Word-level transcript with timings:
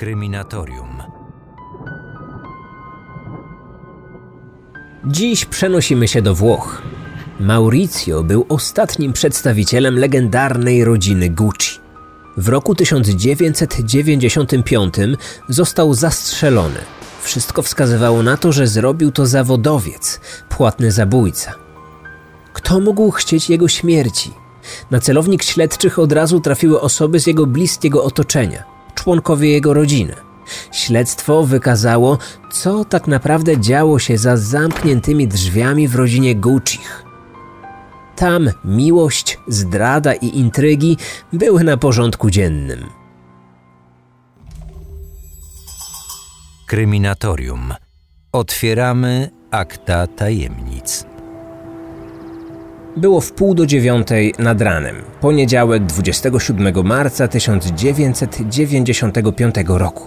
Kryminatorium. 0.00 1.02
Dziś 5.06 5.44
przenosimy 5.44 6.08
się 6.08 6.22
do 6.22 6.34
Włoch. 6.34 6.82
Maurizio 7.40 8.22
był 8.22 8.46
ostatnim 8.48 9.12
przedstawicielem 9.12 9.98
legendarnej 9.98 10.84
rodziny 10.84 11.30
Gucci. 11.30 11.78
W 12.36 12.48
roku 12.48 12.74
1995 12.74 14.94
został 15.48 15.94
zastrzelony. 15.94 16.78
Wszystko 17.22 17.62
wskazywało 17.62 18.22
na 18.22 18.36
to, 18.36 18.52
że 18.52 18.66
zrobił 18.66 19.12
to 19.12 19.26
zawodowiec, 19.26 20.20
płatny 20.48 20.92
zabójca. 20.92 21.54
Kto 22.52 22.80
mógł 22.80 23.10
chcieć 23.10 23.50
jego 23.50 23.68
śmierci? 23.68 24.30
Na 24.90 25.00
celownik 25.00 25.42
śledczych 25.42 25.98
od 25.98 26.12
razu 26.12 26.40
trafiły 26.40 26.80
osoby 26.80 27.20
z 27.20 27.26
jego 27.26 27.46
bliskiego 27.46 28.04
otoczenia, 28.04 28.79
członkowie 29.00 29.50
jego 29.50 29.74
rodziny. 29.74 30.14
Śledztwo 30.72 31.42
wykazało, 31.46 32.18
co 32.52 32.84
tak 32.84 33.06
naprawdę 33.06 33.60
działo 33.60 33.98
się 33.98 34.18
za 34.18 34.36
zamkniętymi 34.36 35.28
drzwiami 35.28 35.88
w 35.88 35.94
rodzinie 35.94 36.34
Guccich. 36.34 37.04
Tam 38.16 38.50
miłość, 38.64 39.38
zdrada 39.48 40.14
i 40.14 40.38
intrygi 40.38 40.96
były 41.32 41.64
na 41.64 41.76
porządku 41.76 42.30
dziennym. 42.30 42.86
Kryminatorium. 46.66 47.74
Otwieramy 48.32 49.30
akta 49.50 50.06
tajemnic. 50.06 51.09
Było 52.96 53.20
w 53.20 53.32
pół 53.32 53.54
do 53.54 53.66
dziewiątej 53.66 54.34
nad 54.38 54.60
ranem, 54.60 54.96
poniedziałek 55.20 55.86
27 55.86 56.86
marca 56.86 57.28
1995 57.28 59.54
roku. 59.66 60.04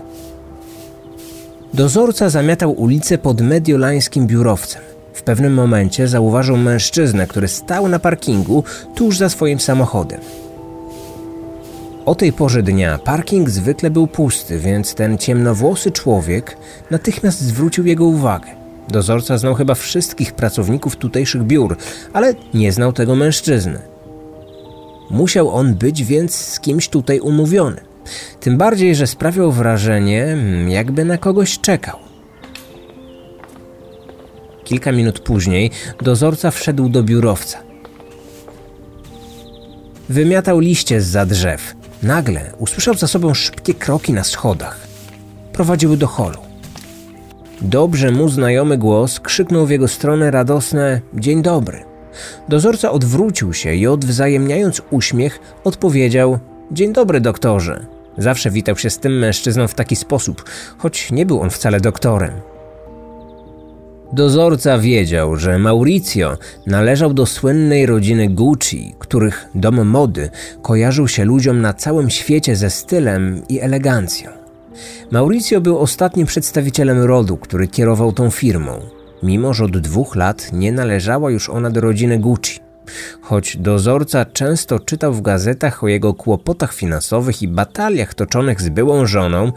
Dozorca 1.73 2.29
zamiatał 2.29 2.71
ulicę 2.71 3.17
pod 3.17 3.41
mediolańskim 3.41 4.27
biurowcem. 4.27 4.81
W 5.13 5.23
pewnym 5.23 5.53
momencie 5.53 6.07
zauważył 6.07 6.57
mężczyznę, 6.57 7.27
który 7.27 7.47
stał 7.47 7.87
na 7.87 7.99
parkingu 7.99 8.63
tuż 8.95 9.17
za 9.17 9.29
swoim 9.29 9.59
samochodem. 9.59 10.19
O 12.05 12.15
tej 12.15 12.33
porze 12.33 12.63
dnia 12.63 12.97
parking 12.97 13.49
zwykle 13.49 13.89
był 13.89 14.07
pusty, 14.07 14.59
więc 14.59 14.95
ten 14.95 15.17
ciemnowłosy 15.17 15.91
człowiek 15.91 16.57
natychmiast 16.91 17.41
zwrócił 17.41 17.85
jego 17.85 18.05
uwagę. 18.05 18.62
Dozorca 18.89 19.37
znał 19.37 19.55
chyba 19.55 19.75
wszystkich 19.75 20.33
pracowników 20.33 20.95
tutejszych 20.95 21.43
biur, 21.43 21.77
ale 22.13 22.33
nie 22.53 22.71
znał 22.71 22.93
tego 22.93 23.15
mężczyzny. 23.15 23.79
Musiał 25.09 25.49
on 25.49 25.75
być 25.75 26.03
więc 26.03 26.35
z 26.35 26.59
kimś 26.59 26.89
tutaj 26.89 27.19
umówiony. 27.19 27.81
Tym 28.39 28.57
bardziej, 28.57 28.95
że 28.95 29.07
sprawiał 29.07 29.51
wrażenie, 29.51 30.23
mm, 30.23 30.69
jakby 30.69 31.05
na 31.05 31.17
kogoś 31.17 31.59
czekał. 31.59 31.99
Kilka 34.63 34.91
minut 34.91 35.19
później 35.19 35.71
dozorca 36.01 36.51
wszedł 36.51 36.89
do 36.89 37.03
biurowca. 37.03 37.59
Wymiatał 40.09 40.59
liście 40.59 41.01
z 41.01 41.07
za 41.07 41.25
drzew. 41.25 41.75
Nagle 42.03 42.53
usłyszał 42.57 42.93
za 42.93 43.07
sobą 43.07 43.33
szybkie 43.33 43.73
kroki 43.73 44.13
na 44.13 44.23
schodach. 44.23 44.87
Prowadziły 45.53 45.97
do 45.97 46.07
holu. 46.07 46.52
Dobrze 47.63 48.11
mu 48.11 48.29
znajomy 48.29 48.77
głos 48.77 49.19
krzyknął 49.19 49.65
w 49.65 49.69
jego 49.69 49.87
stronę 49.87 50.31
radosne 50.31 51.01
Dzień 51.13 51.41
dobry. 51.41 51.83
Dozorca 52.49 52.91
odwrócił 52.91 53.53
się 53.53 53.75
i 53.75 53.87
odwzajemniając 53.87 54.81
uśmiech 54.91 55.39
odpowiedział 55.63 56.39
Dzień 56.71 56.93
dobry 56.93 57.21
doktorze. 57.21 57.85
Zawsze 58.17 58.51
witał 58.51 58.77
się 58.77 58.89
z 58.89 58.99
tym 58.99 59.19
mężczyzną 59.19 59.67
w 59.67 59.73
taki 59.73 59.95
sposób, 59.95 60.43
choć 60.77 61.11
nie 61.11 61.25
był 61.25 61.41
on 61.41 61.49
wcale 61.49 61.79
doktorem. 61.79 62.31
Dozorca 64.13 64.77
wiedział, 64.77 65.35
że 65.35 65.59
Mauricio 65.59 66.37
należał 66.67 67.13
do 67.13 67.25
słynnej 67.25 67.85
rodziny 67.85 68.29
Gucci, 68.29 68.95
których 68.99 69.49
dom 69.55 69.87
mody 69.87 70.29
kojarzył 70.61 71.07
się 71.07 71.25
ludziom 71.25 71.61
na 71.61 71.73
całym 71.73 72.09
świecie 72.09 72.55
ze 72.55 72.69
stylem 72.69 73.41
i 73.49 73.59
elegancją. 73.59 74.42
Mauricio 75.11 75.61
był 75.61 75.79
ostatnim 75.79 76.27
przedstawicielem 76.27 77.01
rodu, 77.01 77.37
który 77.37 77.67
kierował 77.67 78.11
tą 78.11 78.29
firmą, 78.29 78.79
mimo 79.23 79.53
że 79.53 79.65
od 79.65 79.77
dwóch 79.77 80.15
lat 80.15 80.53
nie 80.53 80.71
należała 80.71 81.31
już 81.31 81.49
ona 81.49 81.69
do 81.69 81.81
rodziny 81.81 82.19
Gucci. 82.19 82.59
Choć 83.21 83.57
dozorca 83.57 84.25
często 84.25 84.79
czytał 84.79 85.13
w 85.13 85.21
gazetach 85.21 85.83
o 85.83 85.87
jego 85.87 86.13
kłopotach 86.13 86.73
finansowych 86.73 87.41
i 87.41 87.47
bataliach 87.47 88.13
toczonych 88.13 88.61
z 88.61 88.69
byłą 88.69 89.05
żoną, 89.05 89.51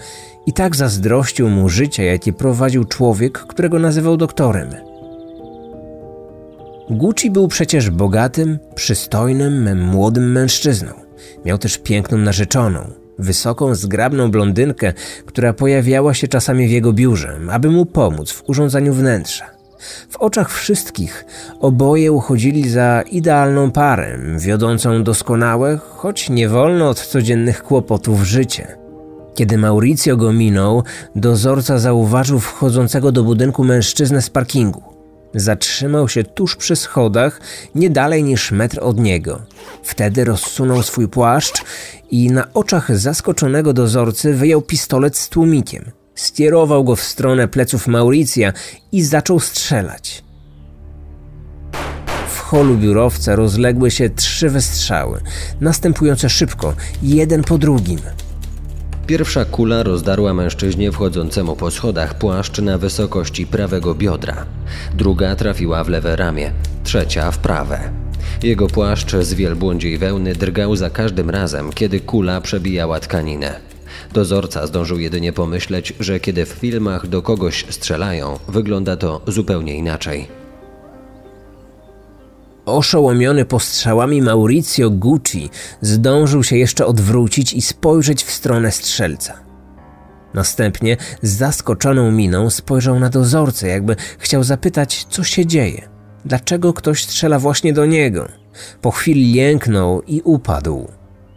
i 0.47 0.53
tak 0.53 0.77
zazdrościł 0.77 1.49
mu 1.49 1.69
życia, 1.69 2.03
jakie 2.03 2.33
prowadził 2.33 2.85
człowiek, 2.85 3.39
którego 3.39 3.79
nazywał 3.79 4.17
doktorem. 4.17 4.71
Gucci 6.91 7.31
był 7.31 7.49
przecież 7.49 7.91
bogatym, 7.91 8.59
przystojnym, 8.75 9.85
młodym 9.87 10.33
mężczyzną. 10.33 10.93
Miał 11.45 11.59
też 11.59 11.79
piękną 11.79 12.19
narzeczoną, 12.19 12.91
wysoką, 13.19 13.75
zgrabną 13.75 14.31
blondynkę, 14.31 14.93
która 15.27 15.53
pojawiała 15.53 16.15
się 16.15 16.29
czasami 16.29 16.69
w 16.69 16.71
jego 16.71 16.93
biurze, 16.93 17.41
aby 17.51 17.71
mu 17.71 17.87
pomóc 17.87 18.33
w 18.33 18.49
urządzaniu 18.49 18.95
wnętrza. 18.95 19.57
W 20.11 20.17
oczach 20.17 20.53
wszystkich 20.53 21.25
oboje 21.61 22.13
uchodzili 22.13 22.71
za 22.71 23.03
idealną 23.11 23.71
parę, 23.71 24.19
wiodącą 24.39 25.05
doskonałe, 25.05 25.77
choć 25.77 26.31
nie 26.31 26.49
wolno 26.49 26.89
od 26.89 27.01
codziennych 27.01 27.63
kłopotów 27.63 28.23
życie. 28.23 28.77
Kiedy 29.35 29.59
Mauricio 29.59 30.17
go 30.17 30.33
minął, 30.33 30.83
dozorca 31.17 31.79
zauważył 31.79 32.41
wchodzącego 32.41 33.13
do 33.13 33.25
budynku 33.25 33.65
mężczyznę 33.65 34.23
z 34.23 34.31
parkingu. 34.31 34.96
Zatrzymał 35.37 36.09
się 36.09 36.25
tuż 36.25 36.57
przy 36.57 36.77
schodach, 36.77 37.41
nie 37.75 37.91
dalej 37.91 38.25
niż 38.25 38.53
metr 38.53 38.79
od 38.83 38.99
niego. 38.99 39.43
Wtedy 39.83 40.25
rozsunął 40.25 40.83
swój 40.83 41.09
płaszcz 41.09 41.65
i 42.11 42.31
na 42.31 42.53
oczach 42.55 42.99
zaskoczonego 42.99 43.73
dozorcy 43.73 44.35
wyjął 44.35 44.63
pistolet 44.63 45.17
z 45.17 45.29
tłumikiem. 45.29 45.91
Skierował 46.15 46.85
go 46.85 46.97
w 46.97 47.03
stronę 47.03 47.49
pleców 47.49 47.87
Mauricja 47.87 48.53
i 48.93 49.03
zaczął 49.03 49.41
strzelać. 49.41 50.25
W 52.29 52.39
holu 52.39 52.77
biurowca 52.77 53.37
rozległy 53.37 53.91
się 53.91 54.11
trzy 54.11 54.51
wystrzały, 54.51 55.21
następujące 55.61 56.31
szybko, 56.31 56.75
jeden 57.03 57.45
po 57.45 57.59
drugim. 57.59 57.99
Pierwsza 59.07 59.45
kula 59.45 59.83
rozdarła 59.83 60.35
mężczyźnie 60.35 60.93
wchodzącemu 60.93 61.57
po 61.57 61.71
schodach 61.71 62.19
płaszcz 62.19 62.59
na 62.59 62.79
wysokości 62.79 63.47
prawego 63.47 63.95
biodra. 63.95 64.47
Druga 64.95 65.37
trafiła 65.37 65.85
w 65.85 65.89
lewe 65.89 66.17
ramię, 66.17 66.53
trzecia 66.85 67.31
w 67.31 67.39
prawe. 67.39 67.91
Jego 68.43 68.67
płaszcz 68.67 69.17
z 69.17 69.35
wielbłądziej 69.35 69.99
wełny 69.99 70.35
drgał 70.35 70.77
za 70.77 70.91
każdym 70.91 71.31
razem, 71.31 71.73
kiedy 71.73 72.01
kula 72.01 72.41
przebijała 72.41 73.01
tkaninę. 73.01 73.61
Dozorca 74.13 74.67
zdążył 74.67 74.99
jedynie 74.99 75.33
pomyśleć, 75.33 75.93
że 76.01 76.21
kiedy 76.21 76.47
w 76.47 76.49
filmach 76.49 77.07
do 77.07 77.23
kogoś 77.23 77.65
strzelają, 77.71 78.39
wygląda 78.49 78.97
to 78.97 79.21
zupełnie 79.27 79.77
inaczej. 79.77 80.46
Oszołomiony 82.67 83.45
postrzałami 83.45 84.23
Mauricio 84.23 84.91
Gucci 84.91 85.51
zdążył 85.81 86.45
się 86.45 86.57
jeszcze 86.57 86.87
odwrócić 86.87 87.53
i 87.53 87.63
spojrzeć 87.63 88.25
w 88.25 88.31
stronę 88.31 88.73
strzelca. 88.73 89.35
Następnie 90.35 90.97
z 91.23 91.37
zaskoczoną 91.37 92.11
miną 92.11 92.51
spojrzał 92.51 93.01
na 93.01 93.09
dozorcę, 93.09 93.69
jakby 93.69 93.97
chciał 94.19 94.45
zapytać, 94.45 95.07
co 95.11 95.25
się 95.25 95.47
dzieje. 95.47 95.89
Dlaczego 96.25 96.73
ktoś 96.73 97.05
strzela 97.05 97.39
właśnie 97.39 97.73
do 97.73 97.87
niego? 97.87 98.29
Po 98.83 98.91
chwili 98.91 99.33
jęknął 99.33 100.03
i 100.03 100.21
upadł. 100.25 100.89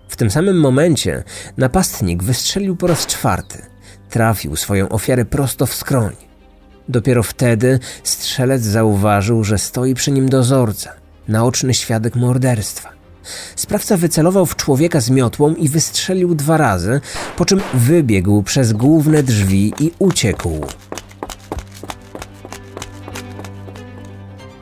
W 0.07 0.15
tym 0.15 0.31
samym 0.31 0.59
momencie 0.59 1.23
napastnik 1.57 2.23
wystrzelił 2.23 2.75
po 2.75 2.87
raz 2.87 3.07
czwarty. 3.07 3.61
Trafił 4.09 4.55
swoją 4.55 4.89
ofiarę 4.89 5.25
prosto 5.25 5.65
w 5.65 5.73
skroń. 5.73 6.15
Dopiero 6.87 7.23
wtedy 7.23 7.79
strzelec 8.03 8.61
zauważył, 8.61 9.43
że 9.43 9.57
stoi 9.57 9.93
przy 9.93 10.11
nim 10.11 10.29
dozorca, 10.29 10.93
naoczny 11.29 11.73
świadek 11.73 12.15
morderstwa. 12.15 12.89
Sprawca 13.55 13.97
wycelował 13.97 14.45
w 14.45 14.55
człowieka 14.55 15.01
z 15.01 15.09
miotłą 15.09 15.55
i 15.55 15.69
wystrzelił 15.69 16.35
dwa 16.35 16.57
razy, 16.57 17.01
po 17.37 17.45
czym 17.45 17.61
wybiegł 17.73 18.43
przez 18.43 18.73
główne 18.73 19.23
drzwi 19.23 19.73
i 19.79 19.91
uciekł. 19.99 20.65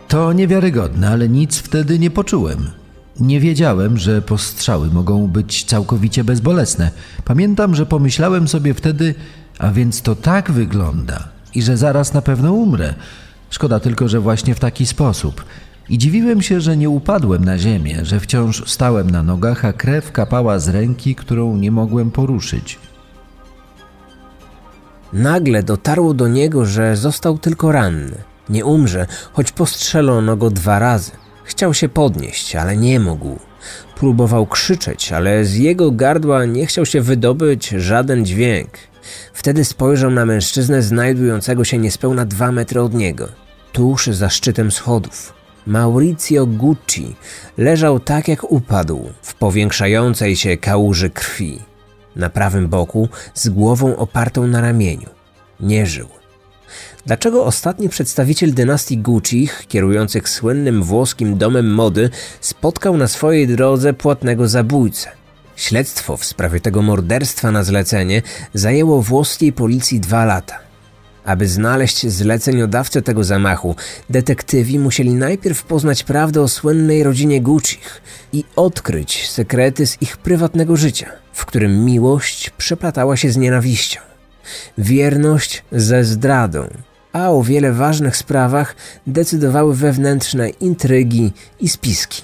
To 0.07 0.33
niewiarygodne, 0.33 1.09
ale 1.09 1.29
nic 1.29 1.57
wtedy 1.57 1.99
nie 1.99 2.11
poczułem. 2.11 2.71
Nie 3.19 3.39
wiedziałem, 3.39 3.97
że 3.97 4.21
postrzały 4.21 4.87
mogą 4.87 5.27
być 5.27 5.63
całkowicie 5.63 6.23
bezbolesne. 6.23 6.91
Pamiętam, 7.25 7.75
że 7.75 7.85
pomyślałem 7.85 8.47
sobie 8.47 8.73
wtedy, 8.73 9.15
a 9.59 9.71
więc 9.71 10.01
to 10.01 10.15
tak 10.15 10.51
wygląda 10.51 11.27
i 11.55 11.61
że 11.61 11.77
zaraz 11.77 12.13
na 12.13 12.21
pewno 12.21 12.53
umrę. 12.53 12.93
Szkoda 13.49 13.79
tylko, 13.79 14.07
że 14.07 14.19
właśnie 14.19 14.55
w 14.55 14.59
taki 14.59 14.85
sposób. 14.85 15.45
I 15.89 15.97
dziwiłem 15.97 16.41
się, 16.41 16.61
że 16.61 16.77
nie 16.77 16.89
upadłem 16.89 17.45
na 17.45 17.57
ziemię, 17.57 17.99
że 18.03 18.19
wciąż 18.19 18.71
stałem 18.71 19.09
na 19.09 19.23
nogach, 19.23 19.65
a 19.65 19.73
krew 19.73 20.11
kapała 20.11 20.59
z 20.59 20.69
ręki, 20.69 21.15
którą 21.15 21.57
nie 21.57 21.71
mogłem 21.71 22.11
poruszyć. 22.11 22.79
Nagle 25.13 25.63
dotarło 25.63 26.13
do 26.13 26.27
niego, 26.27 26.65
że 26.65 26.95
został 26.95 27.37
tylko 27.37 27.71
ranny. 27.71 28.17
Nie 28.49 28.65
umrze, 28.65 29.07
choć 29.33 29.51
postrzelono 29.51 30.37
go 30.37 30.49
dwa 30.49 30.79
razy. 30.79 31.11
Chciał 31.43 31.73
się 31.73 31.89
podnieść, 31.89 32.55
ale 32.55 32.77
nie 32.77 32.99
mógł. 32.99 33.39
Próbował 33.95 34.47
krzyczeć, 34.47 35.11
ale 35.11 35.45
z 35.45 35.55
jego 35.55 35.91
gardła 35.91 36.45
nie 36.45 36.65
chciał 36.65 36.85
się 36.85 37.01
wydobyć 37.01 37.69
żaden 37.69 38.25
dźwięk. 38.25 38.69
Wtedy 39.33 39.65
spojrzał 39.65 40.11
na 40.11 40.25
mężczyznę 40.25 40.81
znajdującego 40.81 41.63
się 41.63 41.77
niespełna 41.77 42.25
dwa 42.25 42.51
metry 42.51 42.81
od 42.81 42.93
niego, 42.93 43.27
tuż 43.71 44.07
za 44.07 44.29
szczytem 44.29 44.71
schodów. 44.71 45.33
Maurizio 45.67 46.45
Gucci 46.45 47.15
leżał 47.57 47.99
tak 47.99 48.27
jak 48.27 48.51
upadł, 48.51 49.09
w 49.21 49.33
powiększającej 49.33 50.35
się 50.35 50.57
kałuży 50.57 51.09
krwi. 51.09 51.59
Na 52.15 52.29
prawym 52.29 52.67
boku, 52.67 53.09
z 53.33 53.49
głową 53.49 53.97
opartą 53.97 54.47
na 54.47 54.61
ramieniu. 54.61 55.09
Nie 55.59 55.85
żył. 55.85 56.07
Dlaczego 57.05 57.45
ostatni 57.45 57.89
przedstawiciel 57.89 58.53
dynastii 58.53 58.97
Gucci, 58.97 59.49
kierujących 59.67 60.29
słynnym 60.29 60.83
włoskim 60.83 61.37
domem 61.37 61.73
mody, 61.73 62.09
spotkał 62.41 62.97
na 62.97 63.07
swojej 63.07 63.47
drodze 63.47 63.93
płatnego 63.93 64.47
zabójcę? 64.47 65.09
Śledztwo 65.55 66.17
w 66.17 66.25
sprawie 66.25 66.59
tego 66.59 66.81
morderstwa 66.81 67.51
na 67.51 67.63
zlecenie 67.63 68.21
zajęło 68.53 69.01
włoskiej 69.01 69.53
policji 69.53 69.99
dwa 69.99 70.25
lata. 70.25 70.66
Aby 71.27 71.47
znaleźć 71.47 72.07
zleceniodawcę 72.07 73.01
tego 73.01 73.23
zamachu, 73.23 73.75
detektywi 74.09 74.79
musieli 74.79 75.13
najpierw 75.13 75.63
poznać 75.63 76.03
prawdę 76.03 76.41
o 76.41 76.47
słynnej 76.47 77.03
rodzinie 77.03 77.41
Guccich 77.41 78.01
i 78.33 78.43
odkryć 78.55 79.29
sekrety 79.29 79.87
z 79.87 80.01
ich 80.01 80.17
prywatnego 80.17 80.77
życia, 80.77 81.11
w 81.33 81.45
którym 81.45 81.85
miłość 81.85 82.49
przeplatała 82.49 83.17
się 83.17 83.31
z 83.31 83.37
nienawiścią, 83.37 83.99
wierność 84.77 85.63
ze 85.71 86.03
zdradą, 86.03 86.67
a 87.13 87.29
o 87.29 87.43
wiele 87.43 87.73
ważnych 87.73 88.17
sprawach 88.17 88.75
decydowały 89.07 89.75
wewnętrzne 89.75 90.49
intrygi 90.49 91.33
i 91.59 91.69
spiski. 91.69 92.21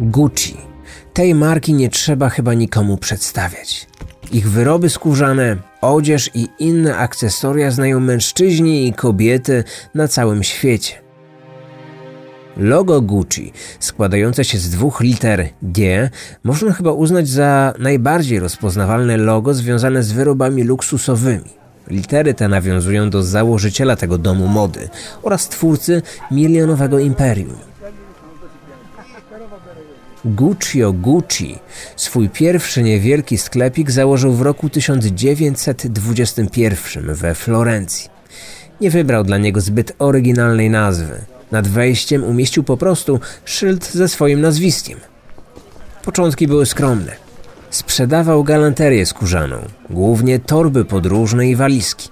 Gucci. 0.00 0.56
Tej 1.12 1.34
marki 1.34 1.74
nie 1.74 1.88
trzeba 1.88 2.28
chyba 2.28 2.54
nikomu 2.54 2.96
przedstawiać. 2.96 3.86
Ich 4.32 4.50
wyroby 4.50 4.90
skórzane, 4.90 5.56
odzież 5.80 6.30
i 6.34 6.48
inne 6.58 6.96
akcesoria 6.96 7.70
znają 7.70 8.00
mężczyźni 8.00 8.88
i 8.88 8.92
kobiety 8.92 9.64
na 9.94 10.08
całym 10.08 10.42
świecie. 10.42 10.94
Logo 12.56 13.00
Gucci, 13.00 13.52
składające 13.80 14.44
się 14.44 14.58
z 14.58 14.70
dwóch 14.70 15.00
liter 15.00 15.48
G, 15.62 16.10
można 16.44 16.72
chyba 16.72 16.92
uznać 16.92 17.28
za 17.28 17.74
najbardziej 17.78 18.38
rozpoznawalne 18.38 19.16
logo 19.16 19.54
związane 19.54 20.02
z 20.02 20.12
wyrobami 20.12 20.62
luksusowymi. 20.62 21.50
Litery 21.88 22.34
te 22.34 22.48
nawiązują 22.48 23.10
do 23.10 23.22
założyciela 23.22 23.96
tego 23.96 24.18
domu 24.18 24.46
mody 24.46 24.88
oraz 25.22 25.48
twórcy 25.48 26.02
milionowego 26.30 26.98
imperium. 26.98 27.56
Guccio 30.26 30.92
Gucci 30.92 31.58
swój 31.96 32.28
pierwszy 32.28 32.82
niewielki 32.82 33.38
sklepik 33.38 33.90
założył 33.90 34.32
w 34.32 34.42
roku 34.42 34.70
1921 34.70 37.14
we 37.14 37.34
Florencji. 37.34 38.10
Nie 38.80 38.90
wybrał 38.90 39.24
dla 39.24 39.38
niego 39.38 39.60
zbyt 39.60 39.92
oryginalnej 39.98 40.70
nazwy. 40.70 41.24
Nad 41.50 41.68
wejściem 41.68 42.24
umieścił 42.24 42.62
po 42.62 42.76
prostu 42.76 43.20
szyld 43.44 43.92
ze 43.92 44.08
swoim 44.08 44.40
nazwiskiem. 44.40 44.98
Początki 46.04 46.46
były 46.46 46.66
skromne. 46.66 47.12
Sprzedawał 47.70 48.44
galanterię 48.44 49.06
skórzaną, 49.06 49.56
głównie 49.90 50.38
torby 50.38 50.84
podróżne 50.84 51.48
i 51.48 51.56
walizki. 51.56 52.08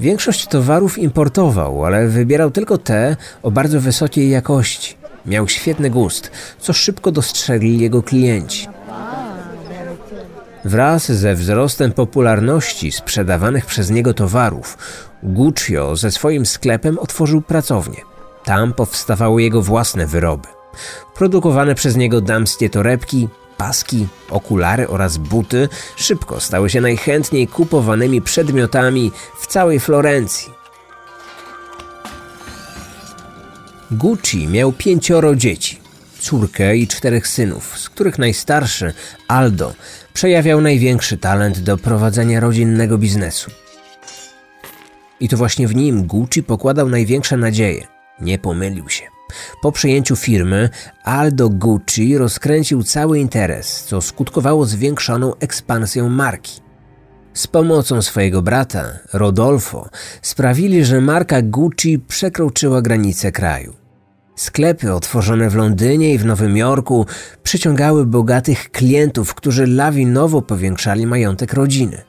Większość 0.00 0.46
towarów 0.46 0.98
importował, 0.98 1.84
ale 1.84 2.08
wybierał 2.08 2.50
tylko 2.50 2.78
te 2.78 3.16
o 3.42 3.50
bardzo 3.50 3.80
wysokiej 3.80 4.30
jakości. 4.30 4.97
Miał 5.26 5.48
świetny 5.48 5.90
gust, 5.90 6.30
co 6.58 6.72
szybko 6.72 7.12
dostrzegli 7.12 7.78
jego 7.78 8.02
klienci. 8.02 8.68
Wraz 10.64 11.12
ze 11.12 11.34
wzrostem 11.34 11.92
popularności 11.92 12.92
sprzedawanych 12.92 13.66
przez 13.66 13.90
niego 13.90 14.14
towarów, 14.14 14.78
Guccio 15.22 15.96
ze 15.96 16.10
swoim 16.10 16.46
sklepem 16.46 16.98
otworzył 16.98 17.42
pracownię. 17.42 18.00
Tam 18.44 18.74
powstawały 18.74 19.42
jego 19.42 19.62
własne 19.62 20.06
wyroby. 20.06 20.48
Produkowane 21.14 21.74
przez 21.74 21.96
niego 21.96 22.20
damskie 22.20 22.70
torebki, 22.70 23.28
paski, 23.56 24.06
okulary 24.30 24.88
oraz 24.88 25.16
buty 25.16 25.68
szybko 25.96 26.40
stały 26.40 26.70
się 26.70 26.80
najchętniej 26.80 27.48
kupowanymi 27.48 28.22
przedmiotami 28.22 29.12
w 29.40 29.46
całej 29.46 29.80
Florencji. 29.80 30.57
Gucci 33.90 34.48
miał 34.48 34.72
pięcioro 34.72 35.36
dzieci, 35.36 35.80
córkę 36.20 36.76
i 36.76 36.86
czterech 36.86 37.28
synów, 37.28 37.78
z 37.78 37.88
których 37.88 38.18
najstarszy, 38.18 38.92
Aldo, 39.28 39.74
przejawiał 40.14 40.60
największy 40.60 41.16
talent 41.16 41.58
do 41.58 41.76
prowadzenia 41.76 42.40
rodzinnego 42.40 42.98
biznesu. 42.98 43.50
I 45.20 45.28
to 45.28 45.36
właśnie 45.36 45.68
w 45.68 45.74
nim 45.74 46.06
Gucci 46.06 46.42
pokładał 46.42 46.88
największe 46.88 47.36
nadzieje. 47.36 47.86
Nie 48.20 48.38
pomylił 48.38 48.88
się. 48.88 49.04
Po 49.62 49.72
przejęciu 49.72 50.16
firmy 50.16 50.70
Aldo 51.04 51.48
Gucci 51.48 52.18
rozkręcił 52.18 52.82
cały 52.82 53.18
interes, 53.18 53.84
co 53.84 54.00
skutkowało 54.00 54.66
zwiększoną 54.66 55.34
ekspansją 55.40 56.08
marki. 56.08 56.67
Z 57.38 57.46
pomocą 57.46 58.02
swojego 58.02 58.42
brata, 58.42 58.84
Rodolfo, 59.12 59.88
sprawili, 60.22 60.84
że 60.84 61.00
marka 61.00 61.42
Gucci 61.42 61.98
przekroczyła 61.98 62.82
granice 62.82 63.32
kraju. 63.32 63.74
Sklepy 64.36 64.92
otworzone 64.92 65.50
w 65.50 65.54
Londynie 65.54 66.14
i 66.14 66.18
w 66.18 66.24
Nowym 66.24 66.56
Jorku 66.56 67.06
przyciągały 67.42 68.06
bogatych 68.06 68.70
klientów, 68.70 69.34
którzy 69.34 69.66
lawinowo 69.66 70.42
powiększali 70.42 71.06
majątek 71.06 71.52
rodziny. 71.52 72.02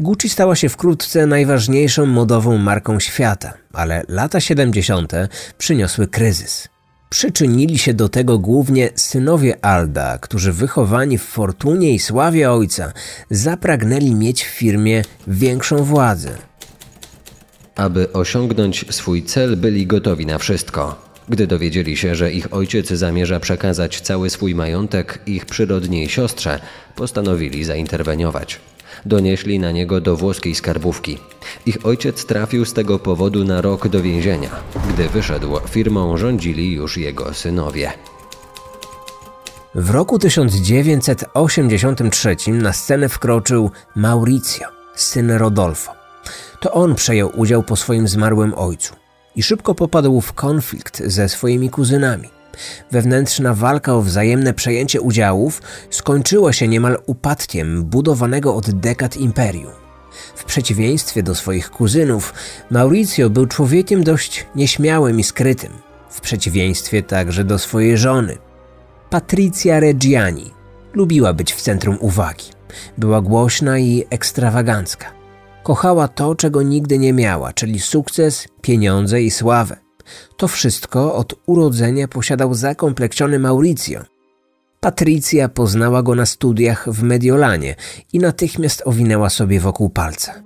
Gucci 0.00 0.28
stała 0.28 0.56
się 0.56 0.68
wkrótce 0.68 1.26
najważniejszą 1.26 2.06
modową 2.06 2.58
marką 2.58 3.00
świata, 3.00 3.52
ale 3.72 4.04
lata 4.08 4.40
70. 4.40 5.12
przyniosły 5.58 6.08
kryzys. 6.08 6.68
Przyczynili 7.10 7.78
się 7.78 7.94
do 7.94 8.08
tego 8.08 8.38
głównie 8.38 8.90
synowie 8.94 9.64
Alda, 9.64 10.18
którzy 10.18 10.52
wychowani 10.52 11.18
w 11.18 11.22
fortunie 11.22 11.94
i 11.94 11.98
sławie 11.98 12.50
ojca 12.50 12.92
zapragnęli 13.30 14.14
mieć 14.14 14.44
w 14.44 14.48
firmie 14.48 15.02
większą 15.26 15.84
władzę. 15.84 16.30
Aby 17.74 18.12
osiągnąć 18.12 18.84
swój 18.90 19.22
cel, 19.22 19.56
byli 19.56 19.86
gotowi 19.86 20.26
na 20.26 20.38
wszystko. 20.38 21.12
Gdy 21.28 21.46
dowiedzieli 21.46 21.96
się, 21.96 22.14
że 22.14 22.32
ich 22.32 22.54
ojciec 22.54 22.88
zamierza 22.88 23.40
przekazać 23.40 24.00
cały 24.00 24.30
swój 24.30 24.54
majątek 24.54 25.18
ich 25.26 25.46
przyrodniej 25.46 26.08
siostrze, 26.08 26.60
postanowili 26.96 27.64
zainterweniować 27.64 28.60
donieśli 29.06 29.58
na 29.58 29.70
niego 29.70 30.00
do 30.00 30.16
włoskiej 30.16 30.54
skarbówki. 30.54 31.18
Ich 31.66 31.86
ojciec 31.86 32.26
trafił 32.26 32.64
z 32.64 32.72
tego 32.72 32.98
powodu 32.98 33.44
na 33.44 33.60
rok 33.60 33.88
do 33.88 34.02
więzienia. 34.02 34.50
Gdy 34.94 35.08
wyszedł, 35.08 35.58
firmą 35.68 36.16
rządzili 36.16 36.72
już 36.72 36.96
jego 36.96 37.34
synowie. 37.34 37.92
W 39.74 39.90
roku 39.90 40.18
1983 40.18 42.36
na 42.52 42.72
scenę 42.72 43.08
wkroczył 43.08 43.70
Maurizio, 43.96 44.64
syn 44.94 45.30
Rodolfo. 45.30 45.92
To 46.60 46.72
on 46.72 46.94
przejął 46.94 47.30
udział 47.34 47.62
po 47.62 47.76
swoim 47.76 48.08
zmarłym 48.08 48.54
ojcu 48.54 48.94
i 49.36 49.42
szybko 49.42 49.74
popadł 49.74 50.20
w 50.20 50.32
konflikt 50.32 51.02
ze 51.06 51.28
swoimi 51.28 51.70
kuzynami. 51.70 52.41
Wewnętrzna 52.90 53.54
walka 53.54 53.94
o 53.94 54.02
wzajemne 54.02 54.54
przejęcie 54.54 55.00
udziałów 55.00 55.62
skończyła 55.90 56.52
się 56.52 56.68
niemal 56.68 56.98
upadkiem 57.06 57.84
budowanego 57.84 58.54
od 58.54 58.70
dekad 58.70 59.16
imperium. 59.16 59.72
W 60.34 60.44
przeciwieństwie 60.44 61.22
do 61.22 61.34
swoich 61.34 61.70
kuzynów, 61.70 62.34
Mauricio 62.70 63.30
był 63.30 63.46
człowiekiem 63.46 64.04
dość 64.04 64.46
nieśmiałym 64.54 65.20
i 65.20 65.24
skrytym. 65.24 65.72
W 66.10 66.20
przeciwieństwie 66.20 67.02
także 67.02 67.44
do 67.44 67.58
swojej 67.58 67.98
żony. 67.98 68.38
Patricia 69.10 69.80
Reggiani 69.80 70.50
lubiła 70.94 71.32
być 71.32 71.52
w 71.52 71.60
centrum 71.60 71.96
uwagi. 72.00 72.44
Była 72.98 73.20
głośna 73.20 73.78
i 73.78 74.04
ekstrawagancka. 74.10 75.06
Kochała 75.62 76.08
to, 76.08 76.34
czego 76.34 76.62
nigdy 76.62 76.98
nie 76.98 77.12
miała, 77.12 77.52
czyli 77.52 77.80
sukces, 77.80 78.48
pieniądze 78.62 79.22
i 79.22 79.30
sławę. 79.30 79.81
To 80.36 80.48
wszystko 80.48 81.14
od 81.14 81.34
urodzenia 81.46 82.08
posiadał 82.08 82.54
zakompleksiony 82.54 83.38
Mauricio. 83.38 84.00
Patrycja 84.80 85.48
poznała 85.48 86.02
go 86.02 86.14
na 86.14 86.26
studiach 86.26 86.90
w 86.90 87.02
Mediolanie 87.02 87.74
i 88.12 88.18
natychmiast 88.18 88.82
owinęła 88.84 89.30
sobie 89.30 89.60
wokół 89.60 89.90
palca. 89.90 90.42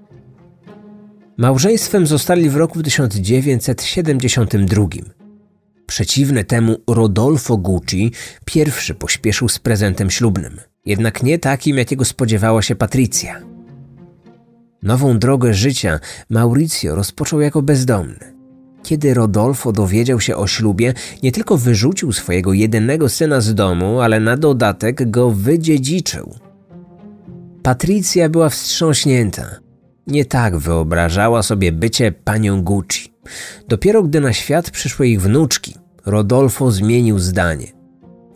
Małżeństwem 1.36 2.06
zostali 2.06 2.50
w 2.50 2.56
roku 2.56 2.82
1972. 2.82 4.86
Przeciwny 5.86 6.44
temu 6.44 6.76
Rodolfo 6.88 7.56
Gucci 7.56 8.12
pierwszy 8.44 8.94
pośpieszył 8.94 9.48
z 9.48 9.58
prezentem 9.58 10.10
ślubnym, 10.10 10.60
jednak 10.86 11.22
nie 11.22 11.38
takim, 11.38 11.78
jakiego 11.78 12.04
spodziewała 12.04 12.62
się 12.62 12.74
Patricia. 12.74 13.42
Nową 14.82 15.18
drogę 15.18 15.54
życia 15.54 16.00
Mauricio 16.30 16.94
rozpoczął 16.94 17.40
jako 17.40 17.62
bezdomny. 17.62 18.35
Kiedy 18.86 19.14
Rodolfo 19.14 19.72
dowiedział 19.72 20.20
się 20.20 20.36
o 20.36 20.46
ślubie, 20.46 20.94
nie 21.22 21.32
tylko 21.32 21.56
wyrzucił 21.56 22.12
swojego 22.12 22.52
jedynego 22.52 23.08
syna 23.08 23.40
z 23.40 23.54
domu, 23.54 24.00
ale 24.00 24.20
na 24.20 24.36
dodatek 24.36 25.10
go 25.10 25.30
wydziedziczył. 25.30 26.34
Patricja 27.62 28.28
była 28.28 28.48
wstrząśnięta. 28.48 29.42
Nie 30.06 30.24
tak 30.24 30.56
wyobrażała 30.56 31.42
sobie 31.42 31.72
bycie 31.72 32.12
panią 32.12 32.62
Gucci. 32.62 33.12
Dopiero 33.68 34.02
gdy 34.02 34.20
na 34.20 34.32
świat 34.32 34.70
przyszły 34.70 35.08
ich 35.08 35.22
wnuczki, 35.22 35.74
Rodolfo 36.04 36.70
zmienił 36.70 37.18
zdanie. 37.18 37.66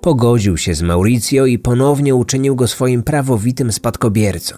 Pogodził 0.01 0.57
się 0.57 0.75
z 0.75 0.83
Mauricio 0.83 1.47
i 1.47 1.59
ponownie 1.59 2.15
uczynił 2.15 2.57
go 2.57 2.67
swoim 2.67 3.03
prawowitym 3.03 3.73
spadkobiercą. 3.73 4.55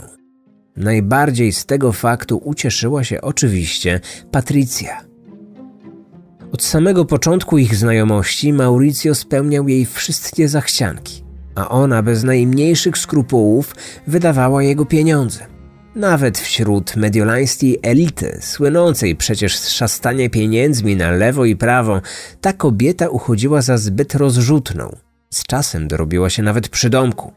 Najbardziej 0.76 1.52
z 1.52 1.66
tego 1.66 1.92
faktu 1.92 2.40
ucieszyła 2.44 3.04
się 3.04 3.20
oczywiście 3.20 4.00
Patricja. 4.30 5.11
Od 6.52 6.62
samego 6.62 7.04
początku 7.04 7.58
ich 7.58 7.76
znajomości 7.76 8.52
Mauricio 8.52 9.14
spełniał 9.14 9.68
jej 9.68 9.86
wszystkie 9.86 10.48
zachcianki, 10.48 11.24
a 11.54 11.68
ona 11.68 12.02
bez 12.02 12.24
najmniejszych 12.24 12.98
skrupułów 12.98 13.74
wydawała 14.06 14.62
jego 14.62 14.86
pieniądze. 14.86 15.46
Nawet 15.94 16.38
wśród 16.38 16.96
mediolańskiej 16.96 17.78
elity, 17.82 18.38
słynącej 18.40 19.16
przecież 19.16 19.58
z 19.58 19.68
szastania 19.68 20.30
pieniędzmi 20.30 20.96
na 20.96 21.10
lewo 21.10 21.44
i 21.44 21.56
prawo, 21.56 22.00
ta 22.40 22.52
kobieta 22.52 23.08
uchodziła 23.08 23.62
za 23.62 23.78
zbyt 23.78 24.14
rozrzutną. 24.14 24.96
Z 25.30 25.42
czasem 25.42 25.88
dorobiła 25.88 26.30
się 26.30 26.42
nawet 26.42 26.68
przydomku. 26.68 27.32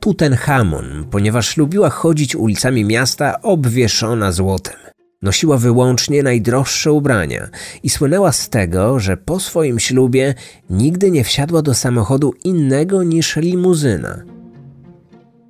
Tutenhamon, 0.00 1.04
ponieważ 1.10 1.56
lubiła 1.56 1.90
chodzić 1.90 2.36
ulicami 2.36 2.84
miasta 2.84 3.42
obwieszona 3.42 4.32
złotem. 4.32 4.90
Nosiła 5.22 5.56
wyłącznie 5.56 6.22
najdroższe 6.22 6.92
ubrania 6.92 7.48
i 7.82 7.90
słynęła 7.90 8.32
z 8.32 8.48
tego, 8.48 9.00
że 9.00 9.16
po 9.16 9.40
swoim 9.40 9.78
ślubie 9.78 10.34
nigdy 10.70 11.10
nie 11.10 11.24
wsiadła 11.24 11.62
do 11.62 11.74
samochodu 11.74 12.34
innego 12.44 13.02
niż 13.02 13.36
limuzyna. 13.36 14.22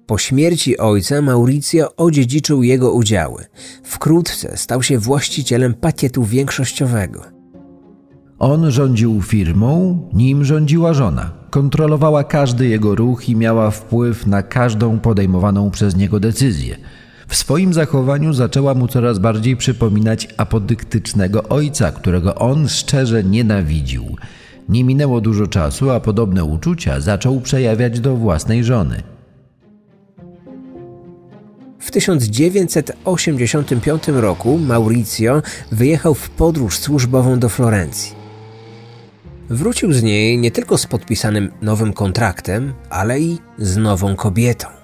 Po 0.07 0.19
śmierci 0.19 0.79
ojca 0.79 1.23
Mauricio 1.23 1.97
odziedziczył 1.97 2.62
jego 2.62 2.93
udziały. 2.93 3.45
Wkrótce 3.83 4.57
stał 4.57 4.83
się 4.83 4.99
właścicielem 4.99 5.75
pakietu 5.75 6.25
większościowego. 6.25 7.23
On 8.39 8.71
rządził 8.71 9.23
firmą, 9.23 9.99
nim 10.12 10.45
rządziła 10.45 10.95
żona. 10.95 11.33
Kontrolowała 11.50 12.25
każdy 12.25 12.67
jego 12.69 12.95
ruch 12.95 13.29
i 13.29 13.37
miała 13.37 13.71
wpływ 13.71 14.27
na 14.27 14.43
każdą 14.43 14.99
podejmowaną 14.99 15.71
przez 15.71 15.97
niego 15.97 16.21
decyzję. 16.21 16.77
W 17.31 17.37
swoim 17.37 17.75
zachowaniu 17.75 18.33
zaczęła 18.33 18.75
mu 18.75 18.89
coraz 18.89 19.19
bardziej 19.19 19.57
przypominać 19.57 20.29
apodyktycznego 20.37 21.43
ojca, 21.43 21.93
którego 21.93 22.35
on 22.35 22.69
szczerze 22.69 23.25
nienawidził. 23.25 24.17
Nie 24.69 24.85
minęło 24.85 25.21
dużo 25.21 25.47
czasu, 25.47 25.91
a 25.91 26.01
podobne 26.01 26.45
uczucia 26.45 27.01
zaczął 27.01 27.41
przejawiać 27.41 28.01
do 28.01 28.17
własnej 28.17 28.65
żony. 28.65 29.03
W 31.79 31.91
1985 31.91 34.09
roku 34.09 34.59
Mauricio 34.59 35.43
wyjechał 35.73 36.15
w 36.15 36.31
podróż 36.31 36.79
służbową 36.79 37.39
do 37.39 37.49
Florencji. 37.49 38.15
Wrócił 39.51 39.93
z 39.93 40.03
niej 40.03 40.39
nie 40.39 40.51
tylko 40.51 40.79
z 40.79 40.87
podpisanym 40.87 41.53
nowym 41.63 41.93
kontraktem, 41.93 42.73
ale 42.91 43.21
i 43.21 43.39
z 43.59 43.77
nową 43.77 44.17
kobietą. 44.17 44.80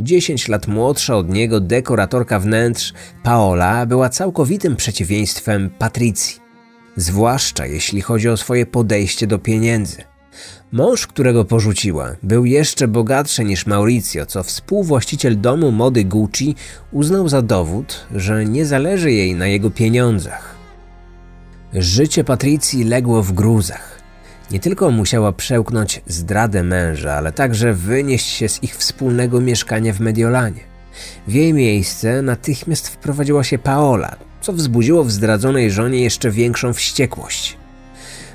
Dziesięć 0.00 0.48
lat 0.48 0.68
młodsza 0.68 1.16
od 1.16 1.30
niego 1.30 1.60
dekoratorka 1.60 2.38
wnętrz 2.38 2.92
Paola 3.22 3.86
była 3.86 4.08
całkowitym 4.08 4.76
przeciwieństwem 4.76 5.70
Patrycji, 5.78 6.40
zwłaszcza 6.96 7.66
jeśli 7.66 8.00
chodzi 8.00 8.28
o 8.28 8.36
swoje 8.36 8.66
podejście 8.66 9.26
do 9.26 9.38
pieniędzy. 9.38 10.02
Mąż, 10.72 11.06
którego 11.06 11.44
porzuciła, 11.44 12.16
był 12.22 12.44
jeszcze 12.44 12.88
bogatszy 12.88 13.44
niż 13.44 13.66
Mauricio, 13.66 14.26
co 14.26 14.42
współwłaściciel 14.42 15.40
domu 15.40 15.72
mody 15.72 16.04
Gucci 16.04 16.56
uznał 16.92 17.28
za 17.28 17.42
dowód, 17.42 18.06
że 18.14 18.44
nie 18.44 18.66
zależy 18.66 19.12
jej 19.12 19.34
na 19.34 19.46
jego 19.46 19.70
pieniądzach. 19.70 20.54
Życie 21.72 22.24
Patrycji 22.24 22.84
legło 22.84 23.22
w 23.22 23.32
gruzach. 23.32 23.93
Nie 24.50 24.60
tylko 24.60 24.90
musiała 24.90 25.32
przełknąć 25.32 26.00
zdradę 26.06 26.62
męża, 26.62 27.14
ale 27.14 27.32
także 27.32 27.72
wynieść 27.72 28.26
się 28.26 28.48
z 28.48 28.62
ich 28.62 28.76
wspólnego 28.76 29.40
mieszkania 29.40 29.92
w 29.92 30.00
Mediolanie. 30.00 30.60
W 31.28 31.32
jej 31.32 31.52
miejsce 31.52 32.22
natychmiast 32.22 32.88
wprowadziła 32.88 33.44
się 33.44 33.58
Paola, 33.58 34.16
co 34.40 34.52
wzbudziło 34.52 35.04
w 35.04 35.12
zdradzonej 35.12 35.70
żonie 35.70 36.00
jeszcze 36.00 36.30
większą 36.30 36.72
wściekłość. 36.72 37.56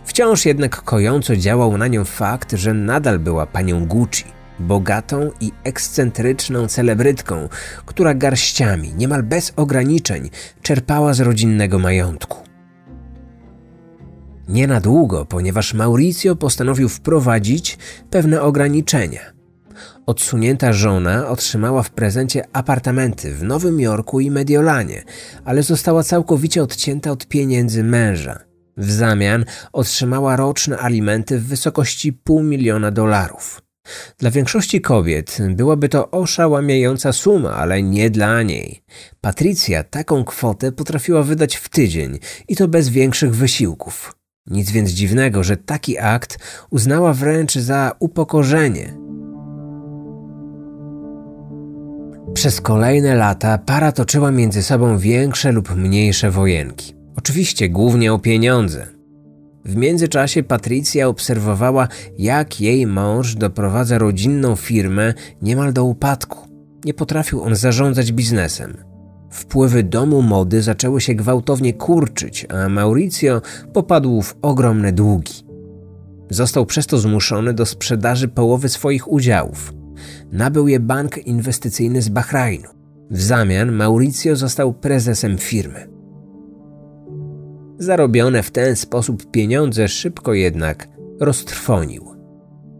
Wciąż 0.05 0.45
jednak 0.45 0.81
kojąco 0.81 1.35
działał 1.35 1.77
na 1.77 1.87
nią 1.87 2.05
fakt, 2.05 2.51
że 2.53 2.73
nadal 2.73 3.19
była 3.19 3.45
panią 3.45 3.85
Gucci, 3.85 4.25
bogatą 4.59 5.31
i 5.41 5.51
ekscentryczną 5.63 6.67
celebrytką, 6.67 7.49
która 7.85 8.13
garściami, 8.13 8.93
niemal 8.93 9.23
bez 9.23 9.53
ograniczeń, 9.55 10.29
czerpała 10.61 11.13
z 11.13 11.19
rodzinnego 11.19 11.79
majątku. 11.79 12.48
Nie 14.49 14.67
na 14.67 14.79
długo, 14.79 15.25
ponieważ 15.25 15.73
Mauricio 15.73 16.35
postanowił 16.35 16.89
wprowadzić 16.89 17.77
pewne 18.09 18.41
ograniczenia. 18.41 19.21
Odsunięta 20.05 20.73
żona 20.73 21.27
otrzymała 21.27 21.83
w 21.83 21.91
prezencie 21.91 22.43
apartamenty 22.53 23.35
w 23.35 23.43
Nowym 23.43 23.79
Jorku 23.79 24.19
i 24.19 24.31
Mediolanie, 24.31 25.03
ale 25.45 25.63
została 25.63 26.03
całkowicie 26.03 26.63
odcięta 26.63 27.11
od 27.11 27.27
pieniędzy 27.27 27.83
męża– 27.83 28.39
w 28.79 28.91
zamian 28.91 29.45
otrzymała 29.73 30.35
roczne 30.35 30.77
alimenty 30.77 31.39
w 31.39 31.47
wysokości 31.47 32.13
pół 32.13 32.43
miliona 32.43 32.91
dolarów. 32.91 33.61
Dla 34.17 34.31
większości 34.31 34.81
kobiet 34.81 35.37
byłaby 35.49 35.89
to 35.89 36.11
oszałamiająca 36.11 37.13
suma, 37.13 37.53
ale 37.53 37.83
nie 37.83 38.09
dla 38.09 38.43
niej. 38.43 38.83
Patrycja 39.21 39.83
taką 39.83 40.23
kwotę 40.23 40.71
potrafiła 40.71 41.23
wydać 41.23 41.55
w 41.55 41.69
tydzień 41.69 42.19
i 42.47 42.55
to 42.55 42.67
bez 42.67 42.89
większych 42.89 43.35
wysiłków. 43.35 44.18
Nic 44.49 44.71
więc 44.71 44.89
dziwnego, 44.89 45.43
że 45.43 45.57
taki 45.57 45.97
akt 45.97 46.37
uznała 46.69 47.13
wręcz 47.13 47.53
za 47.55 47.91
upokorzenie. 47.99 48.93
Przez 52.33 52.61
kolejne 52.61 53.15
lata 53.15 53.57
para 53.57 53.91
toczyła 53.91 54.31
między 54.31 54.63
sobą 54.63 54.97
większe 54.97 55.51
lub 55.51 55.75
mniejsze 55.75 56.31
wojenki. 56.31 56.95
Oczywiście 57.15 57.69
głównie 57.69 58.13
o 58.13 58.19
pieniądze. 58.19 58.87
W 59.65 59.75
międzyczasie 59.75 60.43
Patrycja 60.43 61.07
obserwowała, 61.07 61.87
jak 62.17 62.61
jej 62.61 62.87
mąż 62.87 63.35
doprowadza 63.35 63.97
rodzinną 63.97 64.55
firmę 64.55 65.13
niemal 65.41 65.73
do 65.73 65.83
upadku. 65.83 66.49
Nie 66.85 66.93
potrafił 66.93 67.41
on 67.41 67.55
zarządzać 67.55 68.11
biznesem. 68.11 68.88
Wpływy 69.29 69.83
domu 69.83 70.21
mody 70.21 70.61
zaczęły 70.61 71.01
się 71.01 71.15
gwałtownie 71.15 71.73
kurczyć, 71.73 72.47
a 72.49 72.69
Mauricio 72.69 73.41
popadł 73.73 74.21
w 74.21 74.35
ogromne 74.41 74.91
długi. 74.91 75.33
Został 76.29 76.65
przez 76.65 76.87
to 76.87 76.97
zmuszony 76.97 77.53
do 77.53 77.65
sprzedaży 77.65 78.27
połowy 78.27 78.69
swoich 78.69 79.11
udziałów. 79.11 79.73
Nabył 80.31 80.67
je 80.67 80.79
bank 80.79 81.17
inwestycyjny 81.17 82.01
z 82.01 82.09
Bahrajnu. 82.09 82.69
W 83.11 83.21
zamian 83.21 83.71
Mauricio 83.71 84.35
został 84.35 84.73
prezesem 84.73 85.37
firmy. 85.37 85.89
Zarobione 87.77 88.43
w 88.43 88.51
ten 88.51 88.75
sposób 88.75 89.31
pieniądze 89.31 89.87
szybko 89.87 90.33
jednak 90.33 90.87
roztrwonił. 91.19 92.18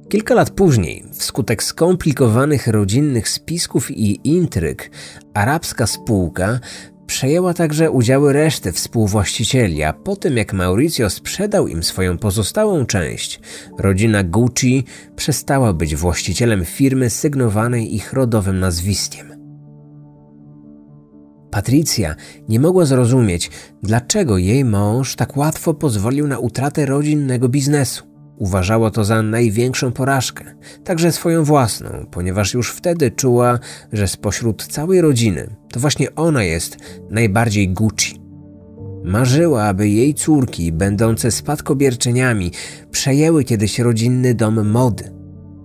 Kilka 0.10 0.34
lat 0.36 0.50
później, 0.50 1.04
wskutek 1.14 1.64
skomplikowanych 1.64 2.68
rodzinnych 2.68 3.30
spisków 3.30 3.92
i 3.92 4.20
intryg, 4.24 4.92
arabska 5.34 5.88
spółka 5.88 6.60
przejęła 7.06 7.54
także 7.54 7.92
udziały 7.92 8.34
reszty 8.34 8.72
współwłaścicieli, 8.72 9.84
a 9.84 9.94
po 9.94 10.16
tym 10.16 10.38
jak 10.38 10.54
Mauricio 10.54 11.10
sprzedał 11.10 11.68
im 11.68 11.84
swoją 11.84 12.18
pozostałą 12.18 12.86
część, 12.86 13.40
rodzina 13.80 14.24
Gucci 14.24 14.84
przestała 15.16 15.74
być 15.74 15.96
właścicielem 15.96 16.66
firmy 16.66 17.10
sygnowanej 17.10 17.96
ich 17.96 18.14
rodowym 18.14 18.60
nazwiskiem. 18.60 19.28
Patrycja 21.52 22.16
nie 22.48 22.60
mogła 22.60 22.86
zrozumieć, 22.86 23.52
dlaczego 23.84 24.38
jej 24.38 24.66
mąż 24.66 25.16
tak 25.16 25.38
łatwo 25.38 25.74
pozwolił 25.74 26.28
na 26.28 26.40
utratę 26.40 26.86
rodzinnego 26.86 27.50
biznesu. 27.50 28.09
Uważała 28.40 28.92
to 28.92 29.06
za 29.06 29.22
największą 29.22 29.92
porażkę, 29.92 30.44
także 30.84 31.12
swoją 31.12 31.44
własną, 31.44 31.90
ponieważ 32.12 32.54
już 32.54 32.72
wtedy 32.72 33.12
czuła, 33.12 33.60
że 33.94 34.08
spośród 34.08 34.68
całej 34.68 35.02
rodziny 35.02 35.56
to 35.72 35.80
właśnie 35.80 36.16
ona 36.16 36.44
jest 36.44 36.78
najbardziej 37.10 37.70
Gucci. 37.70 38.22
Marzyła, 39.04 39.64
aby 39.64 39.90
jej 39.90 40.14
córki, 40.14 40.72
będące 40.72 41.32
spadkobierczyniami, 41.32 42.52
przejęły 42.92 43.44
kiedyś 43.44 43.80
rodzinny 43.80 44.34
dom 44.34 44.70
mody. 44.70 45.12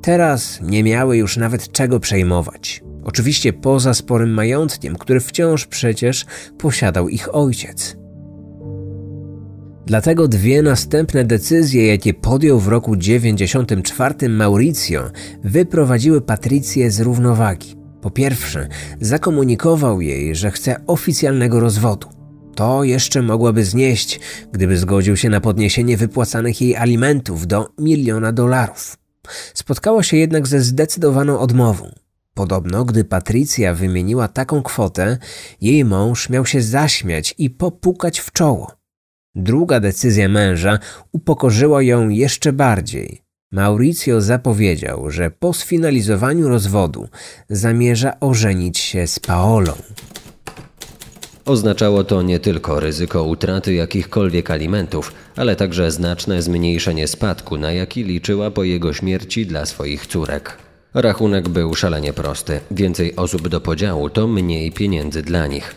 Teraz 0.02 0.59
nie 0.62 0.85
miały 0.85 1.16
już 1.16 1.37
nawet 1.37 1.73
czego 1.73 2.00
przejmować. 2.00 2.85
Oczywiście 3.04 3.52
poza 3.52 3.95
sporym 3.95 4.31
majątkiem, 4.31 4.97
który 4.97 5.21
wciąż 5.21 5.66
przecież 5.66 6.26
posiadał 6.59 7.09
ich 7.09 7.35
ojciec. 7.35 7.97
Dlatego 9.87 10.29
dwie 10.29 10.62
następne 10.62 11.25
decyzje, 11.25 11.87
jakie 11.87 12.14
podjął 12.14 12.61
w 12.61 12.69
roku 12.69 12.97
94 12.97 14.29
Mauricio, 14.29 15.11
wyprowadziły 15.45 16.21
Patrycję 16.21 16.91
z 16.91 17.00
równowagi. 17.00 17.76
Po 18.00 18.11
pierwsze, 18.11 18.69
zakomunikował 19.00 20.00
jej, 20.00 20.35
że 20.35 20.50
chce 20.50 20.87
oficjalnego 20.87 21.61
rozwodu. 21.61 22.09
To 22.55 22.85
jeszcze 22.85 23.23
mogłaby 23.23 23.64
znieść, 23.64 24.21
gdyby 24.53 24.76
zgodził 24.76 25.17
się 25.17 25.29
na 25.29 25.41
podniesienie 25.41 25.97
wypłacanych 25.97 26.61
jej 26.61 26.76
alimentów 26.76 27.47
do 27.47 27.69
miliona 27.79 28.33
dolarów. 28.33 28.97
Spotkała 29.55 30.03
się 30.03 30.17
jednak 30.17 30.49
ze 30.49 30.61
zdecydowaną 30.61 31.38
odmową. 31.38 31.91
Podobno, 32.35 32.85
gdy 32.85 33.05
Patrycja 33.05 33.75
wymieniła 33.75 34.29
taką 34.29 34.62
kwotę, 34.62 35.19
jej 35.61 35.85
mąż 35.85 36.31
miał 36.31 36.47
się 36.47 36.62
zaśmiać 36.62 37.35
i 37.38 37.50
popukać 37.50 38.21
w 38.21 38.33
czoło. 38.33 38.84
Druga 39.37 39.81
decyzja 39.81 40.29
męża 40.29 40.79
upokorzyła 41.12 41.83
ją 41.83 42.09
jeszcze 42.09 42.53
bardziej. 42.53 43.23
Mauricio 43.53 44.21
zapowiedział, 44.21 45.11
że 45.11 45.31
po 45.31 45.53
sfinalizowaniu 45.53 46.49
rozwodu 46.49 47.09
zamierza 47.49 48.21
ożenić 48.21 48.79
się 48.79 49.07
z 49.07 49.19
Paolą. 49.19 49.73
Oznaczało 51.45 52.05
to 52.05 52.23
nie 52.23 52.41
tylko 52.41 52.81
ryzyko 52.81 53.25
utraty 53.25 53.75
jakichkolwiek 53.75 54.50
alimentów, 54.50 55.12
ale 55.37 55.57
także 55.57 55.91
znaczne 55.91 56.43
zmniejszenie 56.43 57.09
spadku, 57.09 57.57
na 57.57 57.73
jaki 57.73 58.05
liczyła 58.05 58.50
po 58.50 58.64
jego 58.64 58.93
śmierci 58.93 59.47
dla 59.47 59.67
swoich 59.67 60.07
córek. 60.07 60.59
Rachunek 60.95 61.49
był 61.49 61.75
szalenie 61.75 62.12
prosty. 62.12 62.61
Więcej 62.71 63.17
osób 63.17 63.49
do 63.49 63.61
podziału 63.61 64.11
to 64.11 64.26
mniej 64.26 64.73
pieniędzy 64.73 65.23
dla 65.23 65.47
nich. 65.47 65.75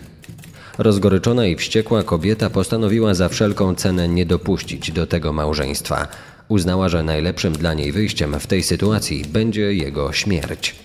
Rozgoryczona 0.77 1.45
i 1.45 1.55
wściekła 1.55 2.03
kobieta 2.03 2.49
postanowiła 2.49 3.13
za 3.13 3.29
wszelką 3.29 3.75
cenę 3.75 4.07
nie 4.07 4.25
dopuścić 4.25 4.91
do 4.91 5.07
tego 5.07 5.33
małżeństwa. 5.33 6.07
Uznała, 6.47 6.89
że 6.89 7.03
najlepszym 7.03 7.53
dla 7.53 7.73
niej 7.73 7.91
wyjściem 7.91 8.39
w 8.39 8.47
tej 8.47 8.63
sytuacji 8.63 9.25
będzie 9.25 9.73
jego 9.73 10.13
śmierć. 10.13 10.75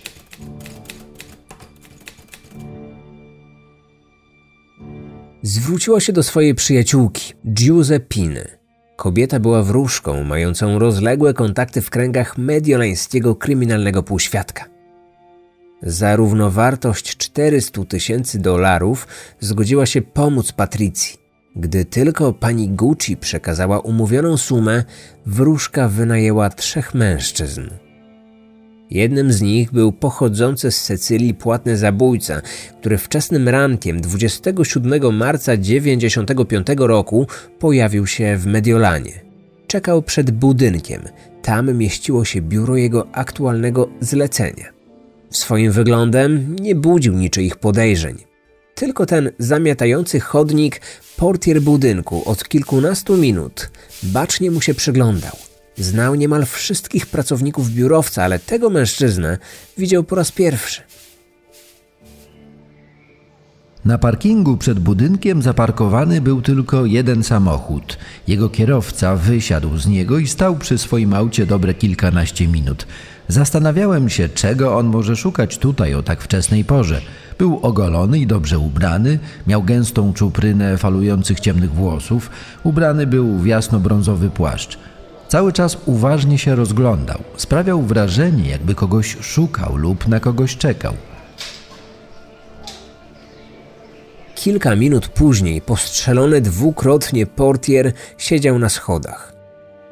Zwróciła 5.41 5.99
się 5.99 6.13
do 6.13 6.23
swojej 6.23 6.55
przyjaciółki, 6.55 7.33
Giuseppiny. 7.53 8.57
Kobieta 8.95 9.39
była 9.39 9.63
wróżką, 9.63 10.23
mającą 10.23 10.79
rozległe 10.79 11.33
kontakty 11.33 11.81
w 11.81 11.89
kręgach 11.89 12.37
mediolańskiego 12.37 13.35
kryminalnego 13.35 14.03
półświadka. 14.03 14.72
Za 15.85 16.15
równowartość 16.15 17.17
400 17.17 17.85
tysięcy 17.85 18.39
dolarów 18.39 19.07
zgodziła 19.39 19.85
się 19.85 20.01
pomóc 20.01 20.51
Patrycji. 20.51 21.17
Gdy 21.55 21.85
tylko 21.85 22.33
pani 22.33 22.69
Gucci 22.69 23.17
przekazała 23.17 23.79
umówioną 23.79 24.37
sumę, 24.37 24.83
wróżka 25.25 25.89
wynajęła 25.89 26.49
trzech 26.49 26.93
mężczyzn. 26.93 27.61
Jednym 28.89 29.33
z 29.33 29.41
nich 29.41 29.71
był 29.71 29.91
pochodzący 29.91 30.71
z 30.71 30.81
Sycylii 30.81 31.33
płatny 31.33 31.77
zabójca, 31.77 32.41
który 32.79 32.97
wczesnym 32.97 33.49
rankiem 33.49 34.01
27 34.01 35.15
marca 35.15 35.57
1995 35.57 36.67
roku 36.77 37.27
pojawił 37.59 38.07
się 38.07 38.37
w 38.37 38.45
Mediolanie. 38.45 39.21
Czekał 39.67 40.01
przed 40.01 40.31
budynkiem, 40.31 41.01
tam 41.41 41.73
mieściło 41.73 42.25
się 42.25 42.41
biuro 42.41 42.75
jego 42.75 43.07
aktualnego 43.11 43.89
zlecenia. 43.99 44.72
Swoim 45.33 45.71
wyglądem 45.71 46.55
nie 46.55 46.75
budził 46.75 47.13
niczyich 47.13 47.55
podejrzeń. 47.55 48.17
Tylko 48.75 49.05
ten 49.05 49.31
zamiatający 49.39 50.19
chodnik, 50.19 50.81
portier 51.17 51.61
budynku 51.61 52.29
od 52.29 52.49
kilkunastu 52.49 53.17
minut 53.17 53.71
bacznie 54.03 54.51
mu 54.51 54.61
się 54.61 54.73
przyglądał. 54.73 55.31
Znał 55.77 56.15
niemal 56.15 56.45
wszystkich 56.45 57.07
pracowników 57.07 57.69
biurowca, 57.69 58.23
ale 58.23 58.39
tego 58.39 58.69
mężczyznę 58.69 59.37
widział 59.77 60.03
po 60.03 60.15
raz 60.15 60.31
pierwszy. 60.31 60.81
Na 63.85 63.97
parkingu 63.97 64.57
przed 64.57 64.79
budynkiem 64.79 65.41
zaparkowany 65.41 66.21
był 66.21 66.41
tylko 66.41 66.85
jeden 66.85 67.23
samochód. 67.23 67.97
Jego 68.27 68.49
kierowca 68.49 69.15
wysiadł 69.15 69.77
z 69.77 69.87
niego 69.87 70.17
i 70.19 70.27
stał 70.27 70.55
przy 70.55 70.77
swoim 70.77 71.13
aucie 71.13 71.45
dobre 71.45 71.73
kilkanaście 71.73 72.47
minut. 72.47 72.87
Zastanawiałem 73.27 74.09
się, 74.09 74.29
czego 74.29 74.77
on 74.77 74.87
może 74.87 75.15
szukać 75.15 75.57
tutaj 75.57 75.93
o 75.93 76.03
tak 76.03 76.21
wczesnej 76.21 76.65
porze. 76.65 77.01
Był 77.37 77.59
ogolony 77.61 78.19
i 78.19 78.27
dobrze 78.27 78.59
ubrany, 78.59 79.19
miał 79.47 79.63
gęstą 79.63 80.13
czuprynę 80.13 80.77
falujących 80.77 81.39
ciemnych 81.39 81.73
włosów, 81.73 82.29
ubrany 82.63 83.07
był 83.07 83.37
w 83.37 83.45
jasno-brązowy 83.45 84.29
płaszcz. 84.29 84.77
Cały 85.27 85.53
czas 85.53 85.77
uważnie 85.85 86.37
się 86.37 86.55
rozglądał. 86.55 87.19
Sprawiał 87.37 87.81
wrażenie, 87.81 88.49
jakby 88.49 88.75
kogoś 88.75 89.17
szukał 89.21 89.77
lub 89.77 90.07
na 90.07 90.19
kogoś 90.19 90.57
czekał. 90.57 90.93
Kilka 94.35 94.75
minut 94.75 95.07
później 95.07 95.61
postrzelony 95.61 96.41
dwukrotnie 96.41 97.25
portier 97.25 97.93
siedział 98.17 98.59
na 98.59 98.69
schodach. 98.69 99.32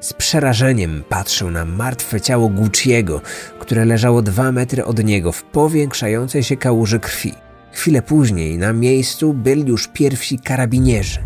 Z 0.01 0.13
przerażeniem 0.13 1.03
patrzył 1.09 1.51
na 1.51 1.65
martwe 1.65 2.21
ciało 2.21 2.49
Gucciego, 2.49 3.21
które 3.59 3.85
leżało 3.85 4.21
dwa 4.21 4.51
metry 4.51 4.85
od 4.85 5.03
niego 5.03 5.31
w 5.31 5.43
powiększającej 5.43 6.43
się 6.43 6.57
kałuży 6.57 6.99
krwi. 6.99 7.33
Chwilę 7.73 8.01
później 8.01 8.57
na 8.57 8.73
miejscu 8.73 9.33
byli 9.33 9.67
już 9.67 9.87
pierwsi 9.87 10.39
karabinierzy. 10.39 11.19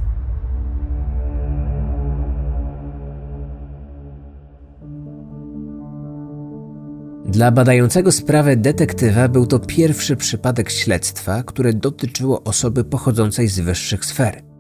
Dla 7.25 7.51
badającego 7.51 8.11
sprawę 8.11 8.55
detektywa 8.55 9.27
był 9.27 9.47
to 9.47 9.59
pierwszy 9.59 10.15
przypadek 10.15 10.69
śledztwa, 10.69 11.43
które 11.43 11.73
dotyczyło 11.73 12.43
osoby 12.43 12.83
pochodzącej 12.83 13.47
z 13.47 13.59
wyższych 13.59 14.05
sfer. 14.05 14.54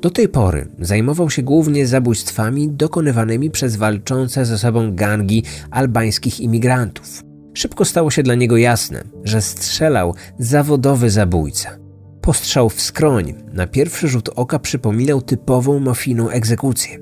Do 0.00 0.10
tej 0.10 0.28
pory 0.28 0.68
zajmował 0.80 1.30
się 1.30 1.42
głównie 1.42 1.86
zabójstwami 1.86 2.68
dokonywanymi 2.68 3.50
przez 3.50 3.76
walczące 3.76 4.44
ze 4.46 4.58
sobą 4.58 4.94
gangi 4.94 5.42
albańskich 5.70 6.40
imigrantów. 6.40 7.22
Szybko 7.54 7.84
stało 7.84 8.10
się 8.10 8.22
dla 8.22 8.34
niego 8.34 8.56
jasne, 8.56 9.04
że 9.24 9.42
strzelał 9.42 10.14
zawodowy 10.38 11.10
zabójca. 11.10 11.78
Postrzał 12.20 12.68
w 12.68 12.80
skroń 12.80 13.34
na 13.52 13.66
pierwszy 13.66 14.08
rzut 14.08 14.28
oka 14.36 14.58
przypominał 14.58 15.22
typową 15.22 15.80
mafijną 15.80 16.28
egzekucję. 16.28 16.98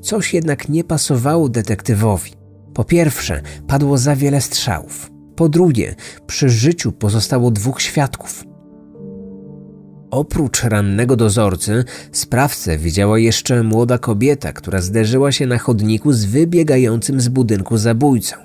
Coś 0.00 0.34
jednak 0.34 0.68
nie 0.68 0.84
pasowało 0.84 1.48
detektywowi. 1.48 2.32
Po 2.74 2.84
pierwsze, 2.84 3.42
padło 3.66 3.98
za 3.98 4.16
wiele 4.16 4.40
strzałów. 4.40 5.10
Po 5.36 5.48
drugie, 5.48 5.94
przy 6.26 6.50
życiu 6.50 6.92
pozostało 6.92 7.50
dwóch 7.50 7.82
świadków. 7.82 8.44
Oprócz 10.10 10.64
rannego 10.64 11.16
dozorcy, 11.16 11.84
sprawcę 12.12 12.78
widziała 12.78 13.18
jeszcze 13.18 13.62
młoda 13.62 13.98
kobieta, 13.98 14.52
która 14.52 14.80
zderzyła 14.80 15.32
się 15.32 15.46
na 15.46 15.58
chodniku 15.58 16.12
z 16.12 16.24
wybiegającym 16.24 17.20
z 17.20 17.28
budynku 17.28 17.76
zabójcą. 17.76 18.36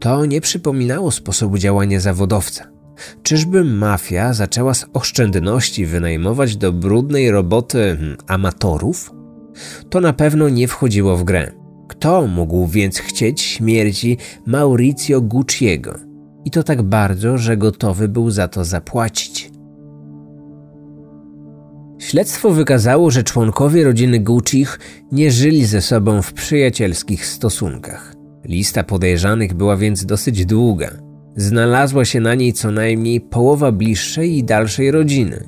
To 0.00 0.26
nie 0.26 0.40
przypominało 0.40 1.10
sposobu 1.10 1.58
działania 1.58 2.00
zawodowca. 2.00 2.68
Czyżby 3.22 3.64
mafia 3.64 4.32
zaczęła 4.32 4.74
z 4.74 4.86
oszczędności 4.92 5.86
wynajmować 5.86 6.56
do 6.56 6.72
brudnej 6.72 7.30
roboty 7.30 7.78
hmm, 7.78 8.16
amatorów? 8.26 9.10
To 9.90 10.00
na 10.00 10.12
pewno 10.12 10.48
nie 10.48 10.68
wchodziło 10.68 11.16
w 11.16 11.24
grę. 11.24 11.52
Kto 11.88 12.26
mógł 12.26 12.66
więc 12.66 12.98
chcieć 12.98 13.40
śmierci 13.40 14.18
Mauricio 14.46 15.20
Gucciego? 15.20 15.98
I 16.44 16.50
to 16.50 16.62
tak 16.62 16.82
bardzo, 16.82 17.38
że 17.38 17.56
gotowy 17.56 18.08
był 18.08 18.30
za 18.30 18.48
to 18.48 18.64
zapłacić. 18.64 19.51
Śledztwo 22.02 22.50
wykazało, 22.50 23.10
że 23.10 23.22
członkowie 23.22 23.84
rodziny 23.84 24.18
Guccich 24.18 24.78
nie 25.12 25.30
żyli 25.30 25.66
ze 25.66 25.80
sobą 25.80 26.22
w 26.22 26.32
przyjacielskich 26.32 27.26
stosunkach. 27.26 28.14
Lista 28.44 28.84
podejrzanych 28.84 29.54
była 29.54 29.76
więc 29.76 30.06
dosyć 30.06 30.46
długa. 30.46 30.90
Znalazła 31.36 32.04
się 32.04 32.20
na 32.20 32.34
niej 32.34 32.52
co 32.52 32.70
najmniej 32.70 33.20
połowa 33.20 33.72
bliższej 33.72 34.38
i 34.38 34.44
dalszej 34.44 34.90
rodziny. 34.90 35.44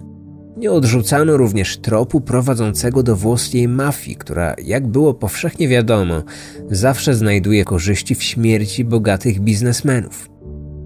Nie 0.57 0.73
odrzucano 0.73 1.37
również 1.37 1.79
tropu 1.79 2.21
prowadzącego 2.21 3.03
do 3.03 3.17
włoskiej 3.17 3.69
mafii, 3.69 4.17
która, 4.17 4.55
jak 4.65 4.87
było 4.87 5.15
powszechnie 5.15 5.69
wiadomo, 5.69 6.23
zawsze 6.71 7.15
znajduje 7.15 7.65
korzyści 7.65 8.15
w 8.15 8.23
śmierci 8.23 8.85
bogatych 8.85 9.41
biznesmenów. 9.41 10.29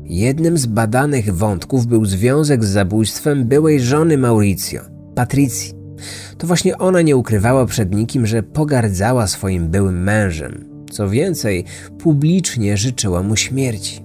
Jednym 0.05 0.59
z 0.59 0.67
badanych 0.67 1.35
wątków 1.37 1.87
był 1.87 2.05
związek 2.05 2.65
z 2.65 2.69
zabójstwem 2.69 3.45
byłej 3.45 3.81
żony 3.81 4.19
Mauricio, 4.19 4.98
Patricji. 5.19 5.75
To 6.39 6.47
właśnie 6.47 6.79
ona 6.79 7.03
nie 7.03 7.17
ukrywała 7.17 7.67
przed 7.67 7.95
nikim, 7.95 8.27
że 8.27 8.43
pogardzała 8.43 9.27
swoim 9.27 9.69
byłym 9.69 10.03
mężem. 10.03 10.85
Co 10.91 11.09
więcej, 11.09 11.65
publicznie 11.99 12.77
życzyła 12.77 13.23
mu 13.23 13.37
śmierci. 13.37 14.05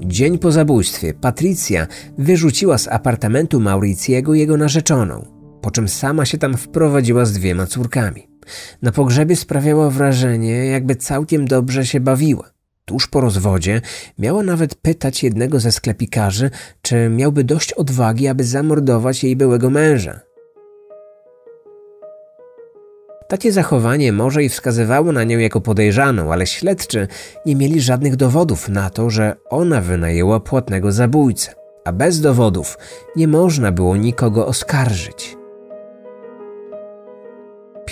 Dzień 0.00 0.38
po 0.38 0.52
zabójstwie 0.52 1.14
Patricja 1.14 1.86
wyrzuciła 2.18 2.78
z 2.78 2.88
apartamentu 2.88 3.60
Mauriciego 3.60 4.34
jego 4.34 4.56
narzeczoną, 4.56 5.26
po 5.60 5.70
czym 5.70 5.88
sama 5.88 6.24
się 6.24 6.38
tam 6.38 6.56
wprowadziła 6.56 7.24
z 7.24 7.32
dwiema 7.32 7.66
córkami. 7.66 8.28
Na 8.82 8.92
pogrzebie 8.92 9.36
sprawiała 9.36 9.90
wrażenie, 9.90 10.66
jakby 10.66 10.96
całkiem 10.96 11.46
dobrze 11.46 11.86
się 11.86 12.00
bawiła. 12.00 12.53
Tuż 12.84 13.06
po 13.06 13.20
rozwodzie 13.20 13.80
miała 14.18 14.42
nawet 14.42 14.74
pytać 14.74 15.22
jednego 15.22 15.60
ze 15.60 15.72
sklepikarzy, 15.72 16.50
czy 16.82 17.08
miałby 17.08 17.44
dość 17.44 17.72
odwagi, 17.72 18.28
aby 18.28 18.44
zamordować 18.44 19.24
jej 19.24 19.36
byłego 19.36 19.70
męża. 19.70 20.20
Takie 23.28 23.52
zachowanie 23.52 24.12
może 24.12 24.44
i 24.44 24.48
wskazywało 24.48 25.12
na 25.12 25.24
nią 25.24 25.38
jako 25.38 25.60
podejrzaną, 25.60 26.32
ale 26.32 26.46
śledczy 26.46 27.08
nie 27.46 27.56
mieli 27.56 27.80
żadnych 27.80 28.16
dowodów 28.16 28.68
na 28.68 28.90
to, 28.90 29.10
że 29.10 29.36
ona 29.50 29.80
wynajęła 29.80 30.40
płatnego 30.40 30.92
zabójcę, 30.92 31.54
a 31.84 31.92
bez 31.92 32.20
dowodów 32.20 32.78
nie 33.16 33.28
można 33.28 33.72
było 33.72 33.96
nikogo 33.96 34.46
oskarżyć. 34.46 35.36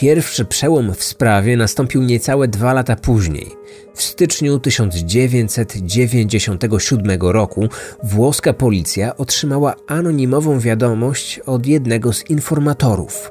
Pierwszy 0.03 0.45
przełom 0.45 0.95
w 0.95 1.05
sprawie 1.05 1.57
nastąpił 1.57 2.03
niecałe 2.03 2.49
dwa 2.49 2.73
lata 2.73 2.97
później. 2.97 3.51
W 3.95 4.03
styczniu 4.03 4.59
1997 4.59 7.21
roku 7.21 7.69
włoska 8.03 8.53
policja 8.53 9.17
otrzymała 9.17 9.75
anonimową 9.87 10.61
wiadomość 10.61 11.39
od 11.39 11.67
jednego 11.67 12.13
z 12.13 12.31
informatorów. 12.31 13.31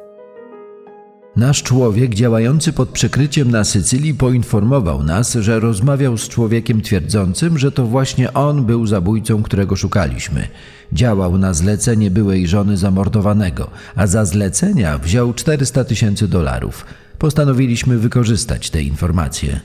Nasz 1.36 1.64
człowiek 1.64 2.16
działający 2.16 2.74
pod 2.74 2.90
przykryciem 2.90 3.52
na 3.52 3.64
Sycylii 3.64 4.14
poinformował 4.14 5.04
nas, 5.04 5.34
że 5.34 5.60
rozmawiał 5.60 6.18
z 6.18 6.28
człowiekiem 6.28 6.82
twierdzącym, 6.82 7.58
że 7.58 7.72
to 7.72 7.86
właśnie 7.86 8.34
on 8.34 8.66
był 8.66 8.88
zabójcą, 8.88 9.44
którego 9.44 9.76
szukaliśmy. 9.76 10.48
Działał 10.94 11.38
na 11.38 11.54
zlecenie 11.54 12.12
byłej 12.12 12.48
żony 12.48 12.78
zamordowanego, 12.78 13.70
a 13.96 14.08
za 14.08 14.26
zlecenia 14.26 14.98
wziął 14.98 15.34
400 15.34 15.84
tysięcy 15.84 16.28
dolarów. 16.28 16.86
Postanowiliśmy 17.18 17.98
wykorzystać 17.98 18.70
te 18.70 18.82
informacje. 18.84 19.60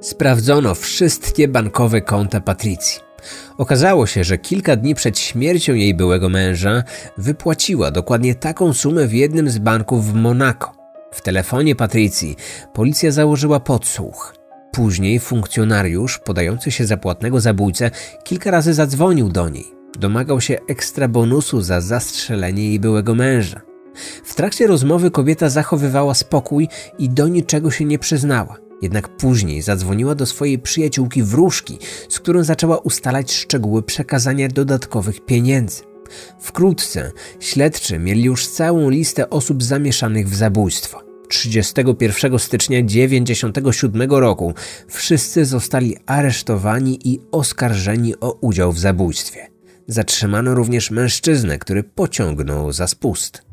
Sprawdzono 0.00 0.74
wszystkie 0.74 1.48
bankowe 1.48 2.00
konta 2.00 2.40
Patrycji. 2.40 3.05
Okazało 3.58 4.06
się, 4.06 4.24
że 4.24 4.38
kilka 4.38 4.76
dni 4.76 4.94
przed 4.94 5.18
śmiercią 5.18 5.74
jej 5.74 5.94
byłego 5.94 6.28
męża 6.28 6.82
wypłaciła 7.18 7.90
dokładnie 7.90 8.34
taką 8.34 8.72
sumę 8.72 9.06
w 9.06 9.14
jednym 9.14 9.50
z 9.50 9.58
banków 9.58 10.12
w 10.12 10.14
Monako. 10.14 10.72
W 11.12 11.20
telefonie 11.20 11.76
Patrycji 11.76 12.36
policja 12.74 13.10
założyła 13.10 13.60
podsłuch. 13.60 14.34
Później 14.72 15.20
funkcjonariusz 15.20 16.18
podający 16.18 16.70
się 16.70 16.86
za 16.86 16.96
płatnego 16.96 17.40
zabójcę 17.40 17.90
kilka 18.24 18.50
razy 18.50 18.74
zadzwonił 18.74 19.28
do 19.28 19.48
niej. 19.48 19.64
Domagał 19.98 20.40
się 20.40 20.58
ekstra 20.68 21.08
bonusu 21.08 21.60
za 21.60 21.80
zastrzelenie 21.80 22.68
jej 22.68 22.80
byłego 22.80 23.14
męża. 23.14 23.60
W 24.24 24.34
trakcie 24.34 24.66
rozmowy 24.66 25.10
kobieta 25.10 25.48
zachowywała 25.48 26.14
spokój 26.14 26.68
i 26.98 27.10
do 27.10 27.28
niczego 27.28 27.70
się 27.70 27.84
nie 27.84 27.98
przyznała. 27.98 28.65
Jednak 28.82 29.16
później 29.16 29.62
zadzwoniła 29.62 30.14
do 30.14 30.26
swojej 30.26 30.58
przyjaciółki 30.58 31.22
wróżki, 31.22 31.78
z 32.08 32.18
którą 32.18 32.44
zaczęła 32.44 32.78
ustalać 32.78 33.32
szczegóły 33.32 33.82
przekazania 33.82 34.48
dodatkowych 34.48 35.24
pieniędzy. 35.24 35.82
Wkrótce 36.40 37.12
śledczy 37.40 37.98
mieli 37.98 38.22
już 38.22 38.46
całą 38.48 38.90
listę 38.90 39.30
osób 39.30 39.62
zamieszanych 39.62 40.28
w 40.28 40.34
zabójstwo. 40.34 41.02
31 41.28 42.38
stycznia 42.38 42.82
1997 42.82 44.10
roku 44.10 44.54
wszyscy 44.88 45.44
zostali 45.44 45.96
aresztowani 46.06 46.98
i 47.04 47.20
oskarżeni 47.32 48.14
o 48.20 48.32
udział 48.32 48.72
w 48.72 48.78
zabójstwie. 48.78 49.46
Zatrzymano 49.88 50.54
również 50.54 50.90
mężczyznę, 50.90 51.58
który 51.58 51.82
pociągnął 51.82 52.72
za 52.72 52.86
spust. 52.86 53.45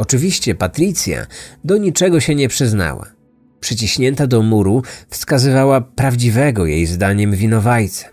Oczywiście 0.00 0.54
Patricja 0.54 1.26
do 1.64 1.76
niczego 1.76 2.20
się 2.20 2.34
nie 2.34 2.48
przyznała. 2.48 3.06
Przyciśnięta 3.60 4.26
do 4.26 4.42
muru 4.42 4.82
wskazywała 5.08 5.80
prawdziwego 5.80 6.66
jej 6.66 6.86
zdaniem 6.86 7.32
winowajcę. 7.32 8.04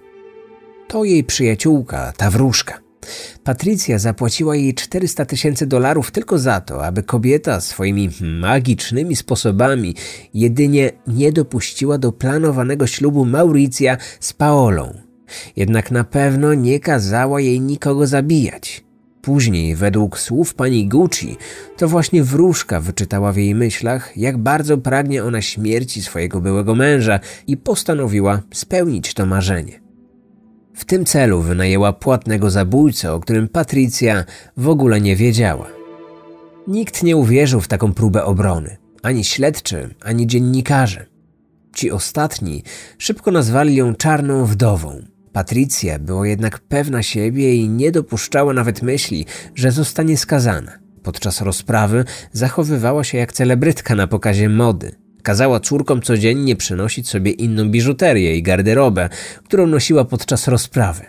To 0.88 1.04
jej 1.04 1.23
przyjaciółka, 1.23 2.13
ta 2.17 2.32
wróżka. 2.32 2.80
Patrycja 3.43 4.00
zapłaciła 4.00 4.56
jej 4.56 4.73
400 4.73 5.26
tysięcy 5.26 5.67
dolarów 5.67 6.12
tylko 6.12 6.38
za 6.38 6.62
to, 6.62 6.86
aby 6.86 7.04
kobieta 7.04 7.62
swoimi 7.62 8.10
magicznymi 8.21 9.15
sposobami 9.15 9.95
jedynie 10.34 10.91
nie 11.08 11.32
dopuściła 11.32 11.97
do 11.97 12.12
planowanego 12.12 12.88
ślubu 12.88 13.26
Mauricja 13.26 13.97
z 14.19 14.34
Paolą. 14.34 14.93
Jednak 15.56 15.91
na 15.91 16.04
pewno 16.04 16.54
nie 16.54 16.80
kazała 16.80 17.41
jej 17.41 17.62
nikogo 17.62 18.08
zabijać. 18.08 18.87
Później, 19.28 19.76
według 19.76 20.20
słów 20.20 20.54
pani 20.54 20.88
Gucci, 20.88 21.38
to 21.78 21.88
właśnie 21.88 22.24
wróżka 22.24 22.80
wyczytała 22.80 23.32
w 23.32 23.38
jej 23.38 23.56
myślach, 23.56 24.18
jak 24.18 24.38
bardzo 24.38 24.78
pragnie 24.78 25.24
ona 25.24 25.42
śmierci 25.42 26.02
swojego 26.02 26.42
byłego 26.42 26.76
męża 26.76 27.20
i 27.48 27.58
postanowiła 27.58 28.42
spełnić 28.54 29.13
to 29.13 29.26
marzenie. 29.26 29.82
W 30.76 30.86
tym 30.86 31.06
celu 31.06 31.42
wynajęła 31.42 31.94
płatnego 31.94 32.50
zabójcę, 32.50 33.13
o 33.13 33.20
którym 33.20 33.48
Patrycja 33.48 34.24
w 34.58 34.70
ogóle 34.70 35.02
nie 35.02 35.16
wiedziała. 35.16 35.68
Nikt 36.68 37.04
nie 37.04 37.18
uwierzył 37.18 37.62
w 37.62 37.68
taką 37.68 37.94
próbę 37.94 38.24
obrony, 38.26 38.78
ani 39.04 39.24
śledczy, 39.24 39.96
ani 40.04 40.28
dziennikarze. 40.28 41.06
Ci 41.76 41.92
ostatni 41.92 42.63
szybko 42.98 43.32
nazwali 43.32 43.76
ją 43.76 43.96
czarną 43.96 44.46
wdową. 44.46 45.17
Patrycja 45.38 46.00
była 46.00 46.28
jednak 46.28 46.60
pewna 46.60 47.04
siebie 47.04 47.56
i 47.56 47.69
nie 47.69 47.91
dopuszczała 47.91 48.54
nawet 48.54 48.82
myśli, 48.82 49.26
że 49.56 49.71
zostanie 49.71 50.17
skazana. 50.17 50.71
Podczas 51.04 51.41
rozprawy 51.41 52.06
zachowywała 52.32 53.04
się 53.04 53.17
jak 53.17 53.34
celebrytka 53.34 53.95
na 53.95 54.08
pokazie 54.08 54.50
mody. 54.50 54.91
Kazała 55.23 55.60
córkom 55.60 56.02
codziennie 56.02 56.56
przynosić 56.56 57.10
sobie 57.10 57.32
inną 57.32 57.69
biżuterię 57.69 58.38
i 58.38 58.43
garderobę, 58.43 59.10
którą 59.43 59.67
nosiła 59.67 60.06
podczas 60.06 60.47
rozprawy. 60.47 61.06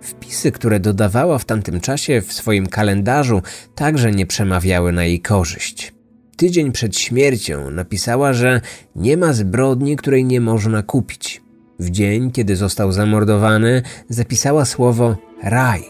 Wpisy, 0.00 0.52
które 0.52 0.80
dodawała 0.80 1.38
w 1.38 1.44
tamtym 1.44 1.80
czasie 1.80 2.20
w 2.20 2.32
swoim 2.32 2.66
kalendarzu, 2.66 3.42
także 3.74 4.10
nie 4.10 4.26
przemawiały 4.26 4.92
na 4.92 5.04
jej 5.04 5.20
korzyść. 5.20 5.92
Tydzień 6.36 6.72
przed 6.72 6.96
śmiercią 6.96 7.70
napisała, 7.70 8.32
że 8.32 8.60
nie 8.96 9.16
ma 9.16 9.32
zbrodni, 9.32 9.96
której 9.96 10.24
nie 10.24 10.40
można 10.40 10.82
kupić. 10.82 11.41
W 11.82 11.90
dzień, 11.90 12.30
kiedy 12.30 12.56
został 12.56 12.92
zamordowany, 12.92 13.82
zapisała 14.08 14.64
słowo 14.64 15.16
raj. 15.42 15.82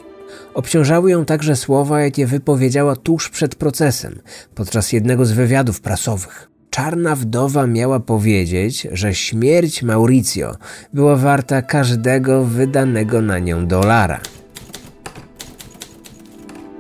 Obciążały 0.54 1.10
ją 1.10 1.24
także 1.24 1.56
słowa, 1.56 2.00
jakie 2.00 2.26
wypowiedziała 2.26 2.96
tuż 2.96 3.30
przed 3.30 3.54
procesem, 3.54 4.20
podczas 4.54 4.92
jednego 4.92 5.24
z 5.24 5.32
wywiadów 5.32 5.80
prasowych. 5.80 6.50
Czarna 6.70 7.16
wdowa 7.16 7.66
miała 7.66 8.00
powiedzieć, 8.00 8.88
że 8.92 9.14
śmierć 9.14 9.82
Mauricio 9.82 10.56
była 10.92 11.16
warta 11.16 11.62
każdego 11.62 12.44
wydanego 12.44 13.22
na 13.22 13.38
nią 13.38 13.66
dolara. 13.66 14.20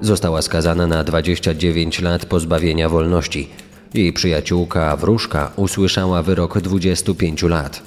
Została 0.00 0.42
skazana 0.42 0.86
na 0.86 1.04
29 1.04 2.00
lat 2.00 2.26
pozbawienia 2.26 2.88
wolności. 2.88 3.48
Jej 3.94 4.12
przyjaciółka, 4.12 4.96
wróżka, 4.96 5.52
usłyszała 5.56 6.22
wyrok 6.22 6.60
25 6.60 7.42
lat. 7.42 7.82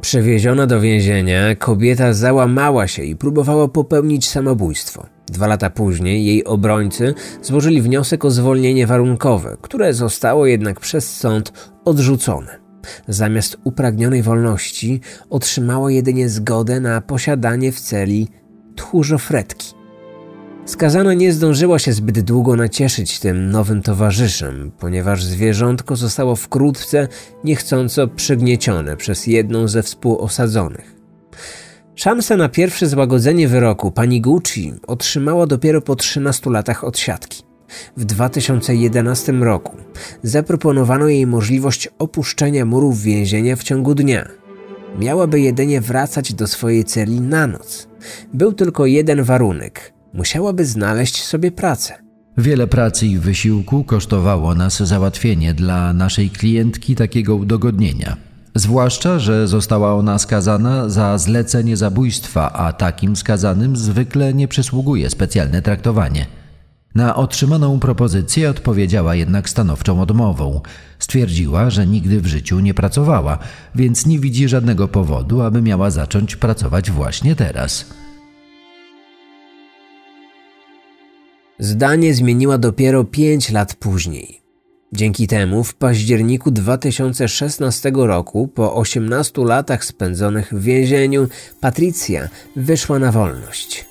Przewieziona 0.00 0.66
do 0.66 0.80
więzienia, 0.80 1.54
kobieta 1.54 2.12
załamała 2.12 2.86
się 2.86 3.04
i 3.04 3.16
próbowała 3.16 3.68
popełnić 3.68 4.28
samobójstwo. 4.28 5.06
Dwa 5.26 5.46
lata 5.46 5.70
później 5.70 6.24
jej 6.24 6.44
obrońcy 6.44 7.14
złożyli 7.42 7.82
wniosek 7.82 8.24
o 8.24 8.30
zwolnienie 8.30 8.86
warunkowe, 8.86 9.56
które 9.62 9.94
zostało 9.94 10.46
jednak 10.46 10.80
przez 10.80 11.16
sąd 11.16 11.52
odrzucone. 11.84 12.58
Zamiast 13.08 13.56
upragnionej 13.64 14.22
wolności 14.22 15.00
otrzymała 15.30 15.90
jedynie 15.90 16.28
zgodę 16.28 16.80
na 16.80 17.00
posiadanie 17.00 17.72
w 17.72 17.80
celi 17.80 18.28
tchórzofretki. 18.76 19.75
Skazana 20.66 21.14
nie 21.14 21.32
zdążyła 21.32 21.78
się 21.78 21.92
zbyt 21.92 22.20
długo 22.20 22.56
nacieszyć 22.56 23.20
tym 23.20 23.50
nowym 23.50 23.82
towarzyszem, 23.82 24.72
ponieważ 24.78 25.24
zwierzątko 25.24 25.96
zostało 25.96 26.36
wkrótce 26.36 27.08
niechcąco 27.44 28.08
przygniecione 28.08 28.96
przez 28.96 29.26
jedną 29.26 29.68
ze 29.68 29.82
współosadzonych. 29.82 30.96
Szansę 31.94 32.36
na 32.36 32.48
pierwsze 32.48 32.86
złagodzenie 32.86 33.48
wyroku 33.48 33.90
pani 33.90 34.20
Gucci 34.20 34.74
otrzymała 34.86 35.46
dopiero 35.46 35.80
po 35.80 35.96
13 35.96 36.50
latach 36.50 36.84
odsiadki. 36.84 37.42
W 37.96 38.04
2011 38.04 39.32
roku 39.32 39.76
zaproponowano 40.22 41.08
jej 41.08 41.26
możliwość 41.26 41.88
opuszczenia 41.98 42.64
murów 42.64 43.02
więzienia 43.02 43.56
w 43.56 43.62
ciągu 43.62 43.94
dnia. 43.94 44.28
Miałaby 44.98 45.40
jedynie 45.40 45.80
wracać 45.80 46.34
do 46.34 46.46
swojej 46.46 46.84
celi 46.84 47.20
na 47.20 47.46
noc. 47.46 47.88
Był 48.34 48.52
tylko 48.52 48.86
jeden 48.86 49.22
warunek: 49.22 49.95
musiałaby 50.16 50.64
znaleźć 50.66 51.22
sobie 51.24 51.52
pracę. 51.52 51.94
Wiele 52.38 52.66
pracy 52.66 53.06
i 53.06 53.18
wysiłku 53.18 53.84
kosztowało 53.84 54.54
nas 54.54 54.82
załatwienie 54.82 55.54
dla 55.54 55.92
naszej 55.92 56.30
klientki 56.30 56.94
takiego 56.94 57.36
udogodnienia. 57.36 58.16
Zwłaszcza, 58.54 59.18
że 59.18 59.48
została 59.48 59.94
ona 59.94 60.18
skazana 60.18 60.88
za 60.88 61.18
zlecenie 61.18 61.76
zabójstwa, 61.76 62.52
a 62.52 62.72
takim 62.72 63.16
skazanym 63.16 63.76
zwykle 63.76 64.34
nie 64.34 64.48
przysługuje 64.48 65.10
specjalne 65.10 65.62
traktowanie. 65.62 66.26
Na 66.94 67.16
otrzymaną 67.16 67.80
propozycję 67.80 68.50
odpowiedziała 68.50 69.14
jednak 69.14 69.48
stanowczą 69.48 70.00
odmową. 70.00 70.60
Stwierdziła, 70.98 71.70
że 71.70 71.86
nigdy 71.86 72.20
w 72.20 72.26
życiu 72.26 72.60
nie 72.60 72.74
pracowała, 72.74 73.38
więc 73.74 74.06
nie 74.06 74.18
widzi 74.18 74.48
żadnego 74.48 74.88
powodu, 74.88 75.42
aby 75.42 75.62
miała 75.62 75.90
zacząć 75.90 76.36
pracować 76.36 76.90
właśnie 76.90 77.36
teraz. 77.36 77.86
Zdanie 81.58 82.14
zmieniła 82.14 82.58
dopiero 82.58 83.04
pięć 83.04 83.50
lat 83.50 83.74
później. 83.74 84.40
Dzięki 84.92 85.26
temu 85.26 85.64
w 85.64 85.74
październiku 85.74 86.50
2016 86.50 87.92
roku, 87.94 88.48
po 88.48 88.74
18 88.74 89.44
latach 89.44 89.84
spędzonych 89.84 90.54
w 90.54 90.62
więzieniu, 90.62 91.28
Patricia 91.60 92.28
wyszła 92.56 92.98
na 92.98 93.12
wolność. 93.12 93.86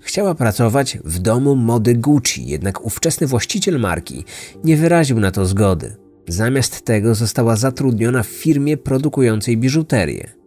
Chciała 0.00 0.34
pracować 0.34 0.98
w 1.04 1.18
domu 1.18 1.56
mody 1.56 1.94
Gucci, 1.94 2.46
jednak 2.46 2.84
ówczesny 2.86 3.26
właściciel 3.26 3.80
marki 3.80 4.24
nie 4.64 4.76
wyraził 4.76 5.20
na 5.20 5.30
to 5.30 5.46
zgody. 5.46 5.96
Zamiast 6.28 6.84
tego 6.84 7.14
została 7.14 7.56
zatrudniona 7.56 8.22
w 8.22 8.26
firmie 8.26 8.76
produkującej 8.76 9.56
biżuterię. 9.56 10.45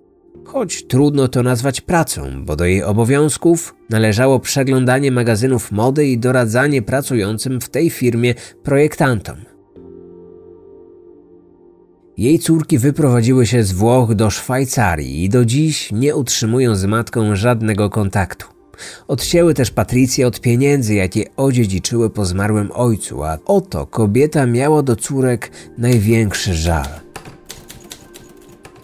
Choć 0.51 0.83
trudno 0.87 1.27
to 1.27 1.43
nazwać 1.43 1.81
pracą, 1.81 2.45
bo 2.45 2.55
do 2.55 2.65
jej 2.65 2.83
obowiązków 2.83 3.75
należało 3.89 4.39
przeglądanie 4.39 5.11
magazynów 5.11 5.71
mody 5.71 6.07
i 6.07 6.17
doradzanie 6.17 6.81
pracującym 6.81 7.61
w 7.61 7.69
tej 7.69 7.89
firmie 7.89 8.35
projektantom. 8.63 9.35
Jej 12.17 12.39
córki 12.39 12.77
wyprowadziły 12.77 13.45
się 13.45 13.63
z 13.63 13.71
Włoch 13.71 14.15
do 14.15 14.29
Szwajcarii 14.29 15.23
i 15.23 15.29
do 15.29 15.45
dziś 15.45 15.91
nie 15.91 16.15
utrzymują 16.15 16.75
z 16.75 16.85
matką 16.85 17.35
żadnego 17.35 17.89
kontaktu. 17.89 18.47
Odcięły 19.07 19.53
też 19.53 19.71
Patrycję 19.71 20.27
od 20.27 20.41
pieniędzy, 20.41 20.93
jakie 20.93 21.23
odziedziczyły 21.35 22.09
po 22.09 22.25
zmarłym 22.25 22.71
ojcu, 22.73 23.23
a 23.23 23.37
oto 23.45 23.85
kobieta 23.85 24.45
miała 24.45 24.83
do 24.83 24.95
córek 24.95 25.51
największy 25.77 26.53
żal. 26.53 27.08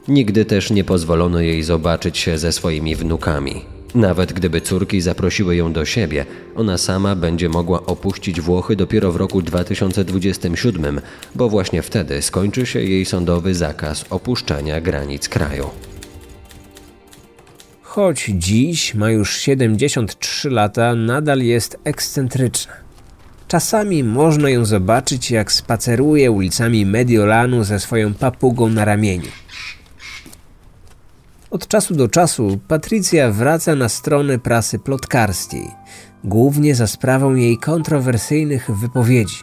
Nigdy 0.07 0.45
też 0.45 0.71
nie 0.71 0.83
pozwolono 0.83 1.39
jej 1.39 1.63
zobaczyć 1.63 2.17
się 2.17 2.37
ze 2.37 2.51
swoimi 2.51 2.95
wnukami. 2.95 3.61
Nawet 3.95 4.33
gdyby 4.33 4.61
córki 4.61 5.01
zaprosiły 5.01 5.55
ją 5.55 5.73
do 5.73 5.85
siebie, 5.85 6.25
ona 6.55 6.77
sama 6.77 7.15
będzie 7.15 7.49
mogła 7.49 7.85
opuścić 7.85 8.41
Włochy 8.41 8.75
dopiero 8.75 9.11
w 9.11 9.15
roku 9.15 9.41
2027, 9.41 11.01
bo 11.35 11.49
właśnie 11.49 11.81
wtedy 11.81 12.21
skończy 12.21 12.65
się 12.65 12.81
jej 12.81 13.05
sądowy 13.05 13.55
zakaz 13.55 14.05
opuszczania 14.09 14.81
granic 14.81 15.29
kraju. 15.29 15.69
Choć 17.81 18.25
dziś 18.33 18.93
ma 18.93 19.11
już 19.11 19.37
73 19.37 20.49
lata, 20.49 20.95
nadal 20.95 21.39
jest 21.39 21.77
ekscentryczna. 21.83 22.73
Czasami 23.47 24.03
można 24.03 24.49
ją 24.49 24.65
zobaczyć, 24.65 25.31
jak 25.31 25.51
spaceruje 25.51 26.31
ulicami 26.31 26.85
Mediolanu 26.85 27.63
ze 27.63 27.79
swoją 27.79 28.13
papugą 28.13 28.69
na 28.69 28.85
ramieniu. 28.85 29.31
Od 31.55 31.67
czasu 31.67 31.95
do 31.95 32.07
czasu 32.07 32.59
Patrycja 32.67 33.31
wraca 33.31 33.75
na 33.75 33.89
strony 33.89 34.39
prasy 34.39 34.79
plotkarskiej, 34.79 35.67
głównie 36.23 36.75
za 36.75 36.87
sprawą 36.87 37.35
jej 37.35 37.57
kontrowersyjnych 37.57 38.71
wypowiedzi. 38.71 39.35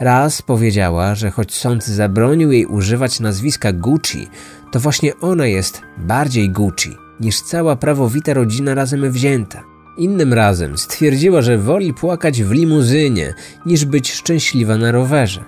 Raz 0.00 0.42
powiedziała, 0.42 1.14
że 1.14 1.30
choć 1.30 1.54
sąd 1.54 1.84
zabronił 1.86 2.52
jej 2.52 2.66
używać 2.66 3.20
nazwiska 3.20 3.72
Gucci, 3.72 4.28
to 4.72 4.80
właśnie 4.80 5.16
ona 5.20 5.46
jest 5.46 5.82
bardziej 5.98 6.50
Gucci 6.50 6.96
niż 7.20 7.40
cała 7.40 7.76
prawowita 7.76 8.34
rodzina 8.34 8.74
razem 8.74 9.12
wzięta. 9.12 9.62
Innym 9.98 10.34
razem 10.34 10.78
stwierdziła, 10.78 11.42
że 11.42 11.58
woli 11.58 11.94
płakać 11.94 12.42
w 12.42 12.50
limuzynie 12.50 13.34
niż 13.66 13.84
być 13.84 14.12
szczęśliwa 14.12 14.76
na 14.76 14.92
rowerze. 14.92 15.44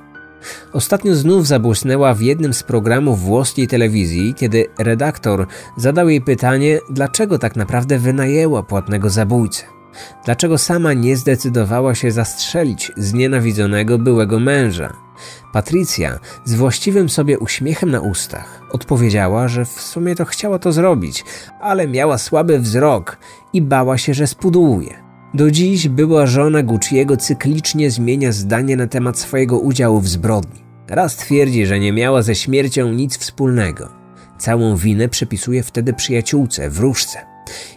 Ostatnio 0.73 1.15
znów 1.15 1.47
zabłysnęła 1.47 2.15
w 2.15 2.21
jednym 2.21 2.55
z 2.55 2.63
programów 2.63 3.21
włoskiej 3.21 3.69
telewizji, 3.69 4.35
kiedy 4.35 4.67
redaktor 4.79 5.47
zadał 5.77 6.09
jej 6.09 6.21
pytanie, 6.21 6.79
dlaczego 6.91 7.39
tak 7.39 7.57
naprawdę 7.57 7.99
wynajęła 7.99 8.63
płatnego 8.63 9.11
zabójcę. 9.11 9.65
Dlaczego 10.25 10.59
sama 10.59 10.93
nie 10.93 11.17
zdecydowała 11.17 11.95
się 11.95 12.11
zastrzelić 12.11 12.93
znienawidzonego 12.97 13.99
byłego 13.99 14.41
męża? 14.41 14.93
Patrycja 15.53 16.19
z 16.45 16.55
właściwym 16.55 17.09
sobie 17.09 17.39
uśmiechem 17.39 17.91
na 17.91 18.01
ustach 18.01 18.63
odpowiedziała, 18.71 19.49
że 19.49 19.65
w 19.65 19.81
sumie 19.81 20.15
to 20.15 20.25
chciała 20.25 20.59
to 20.59 20.73
zrobić, 20.73 21.25
ale 21.61 21.89
miała 21.89 22.19
słaby 22.19 22.59
wzrok 22.59 23.17
i 23.53 23.63
bała 23.63 23.99
się, 23.99 24.15
że 24.15 24.27
spudłuje. 24.27 25.12
Do 25.35 25.51
dziś 25.51 25.88
była 25.88 26.27
żona 26.27 26.62
Gucci'ego 26.62 27.16
cyklicznie 27.16 27.90
zmienia 27.90 28.33
zdanie 28.33 28.77
na 28.77 28.87
temat 28.87 29.18
swojego 29.18 29.59
udziału 29.59 30.01
w 30.01 30.09
zbrodni. 30.09 30.61
Raz 30.88 31.16
twierdzi, 31.16 31.66
że 31.66 31.79
nie 31.79 31.92
miała 31.92 32.23
ze 32.23 32.35
śmiercią 32.35 32.92
nic 32.92 33.18
wspólnego. 33.18 33.88
Całą 34.38 34.77
winę 34.77 35.09
przypisuje 35.09 35.62
wtedy 35.62 35.92
przyjaciółce, 35.92 36.71
wróżce. 36.71 37.18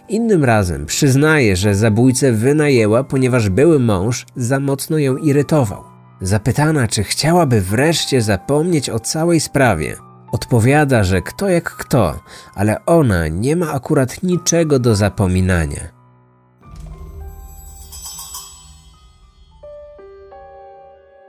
Innym 0.08 0.44
razem 0.44 0.86
przyznaje, 0.86 1.56
że 1.56 1.74
zabójcę 1.74 2.32
wynajęła, 2.32 3.04
ponieważ 3.04 3.48
były 3.48 3.78
mąż 3.78 4.26
za 4.36 4.60
mocno 4.60 4.98
ją 4.98 5.16
irytował. 5.16 5.84
Zapytana, 6.20 6.88
czy 6.88 7.04
chciałaby 7.04 7.60
wreszcie 7.60 8.22
zapomnieć 8.22 8.90
o 8.90 9.00
całej 9.00 9.40
sprawie, 9.40 9.96
odpowiada, 10.32 11.04
że 11.04 11.22
kto 11.22 11.48
jak 11.48 11.76
kto, 11.76 12.20
ale 12.54 12.84
ona 12.86 13.28
nie 13.28 13.56
ma 13.56 13.72
akurat 13.72 14.22
niczego 14.22 14.78
do 14.78 14.94
zapominania. 14.94 15.95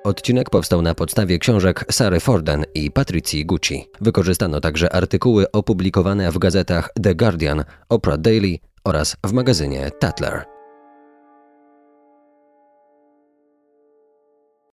Odcinek 0.07 0.49
powstał 0.49 0.81
na 0.81 0.95
podstawie 0.95 1.39
książek 1.39 1.85
Sary 1.91 2.19
Forden 2.19 2.65
i 2.73 2.91
Patricji 2.91 3.45
Gucci. 3.45 3.85
Wykorzystano 4.01 4.61
także 4.61 4.93
artykuły 4.93 5.51
opublikowane 5.51 6.31
w 6.31 6.37
gazetach 6.37 6.89
The 7.03 7.15
Guardian, 7.15 7.63
Oprah 7.89 8.17
Daily 8.17 8.57
oraz 8.83 9.17
w 9.23 9.33
magazynie 9.33 9.91
Tatler. 9.99 10.56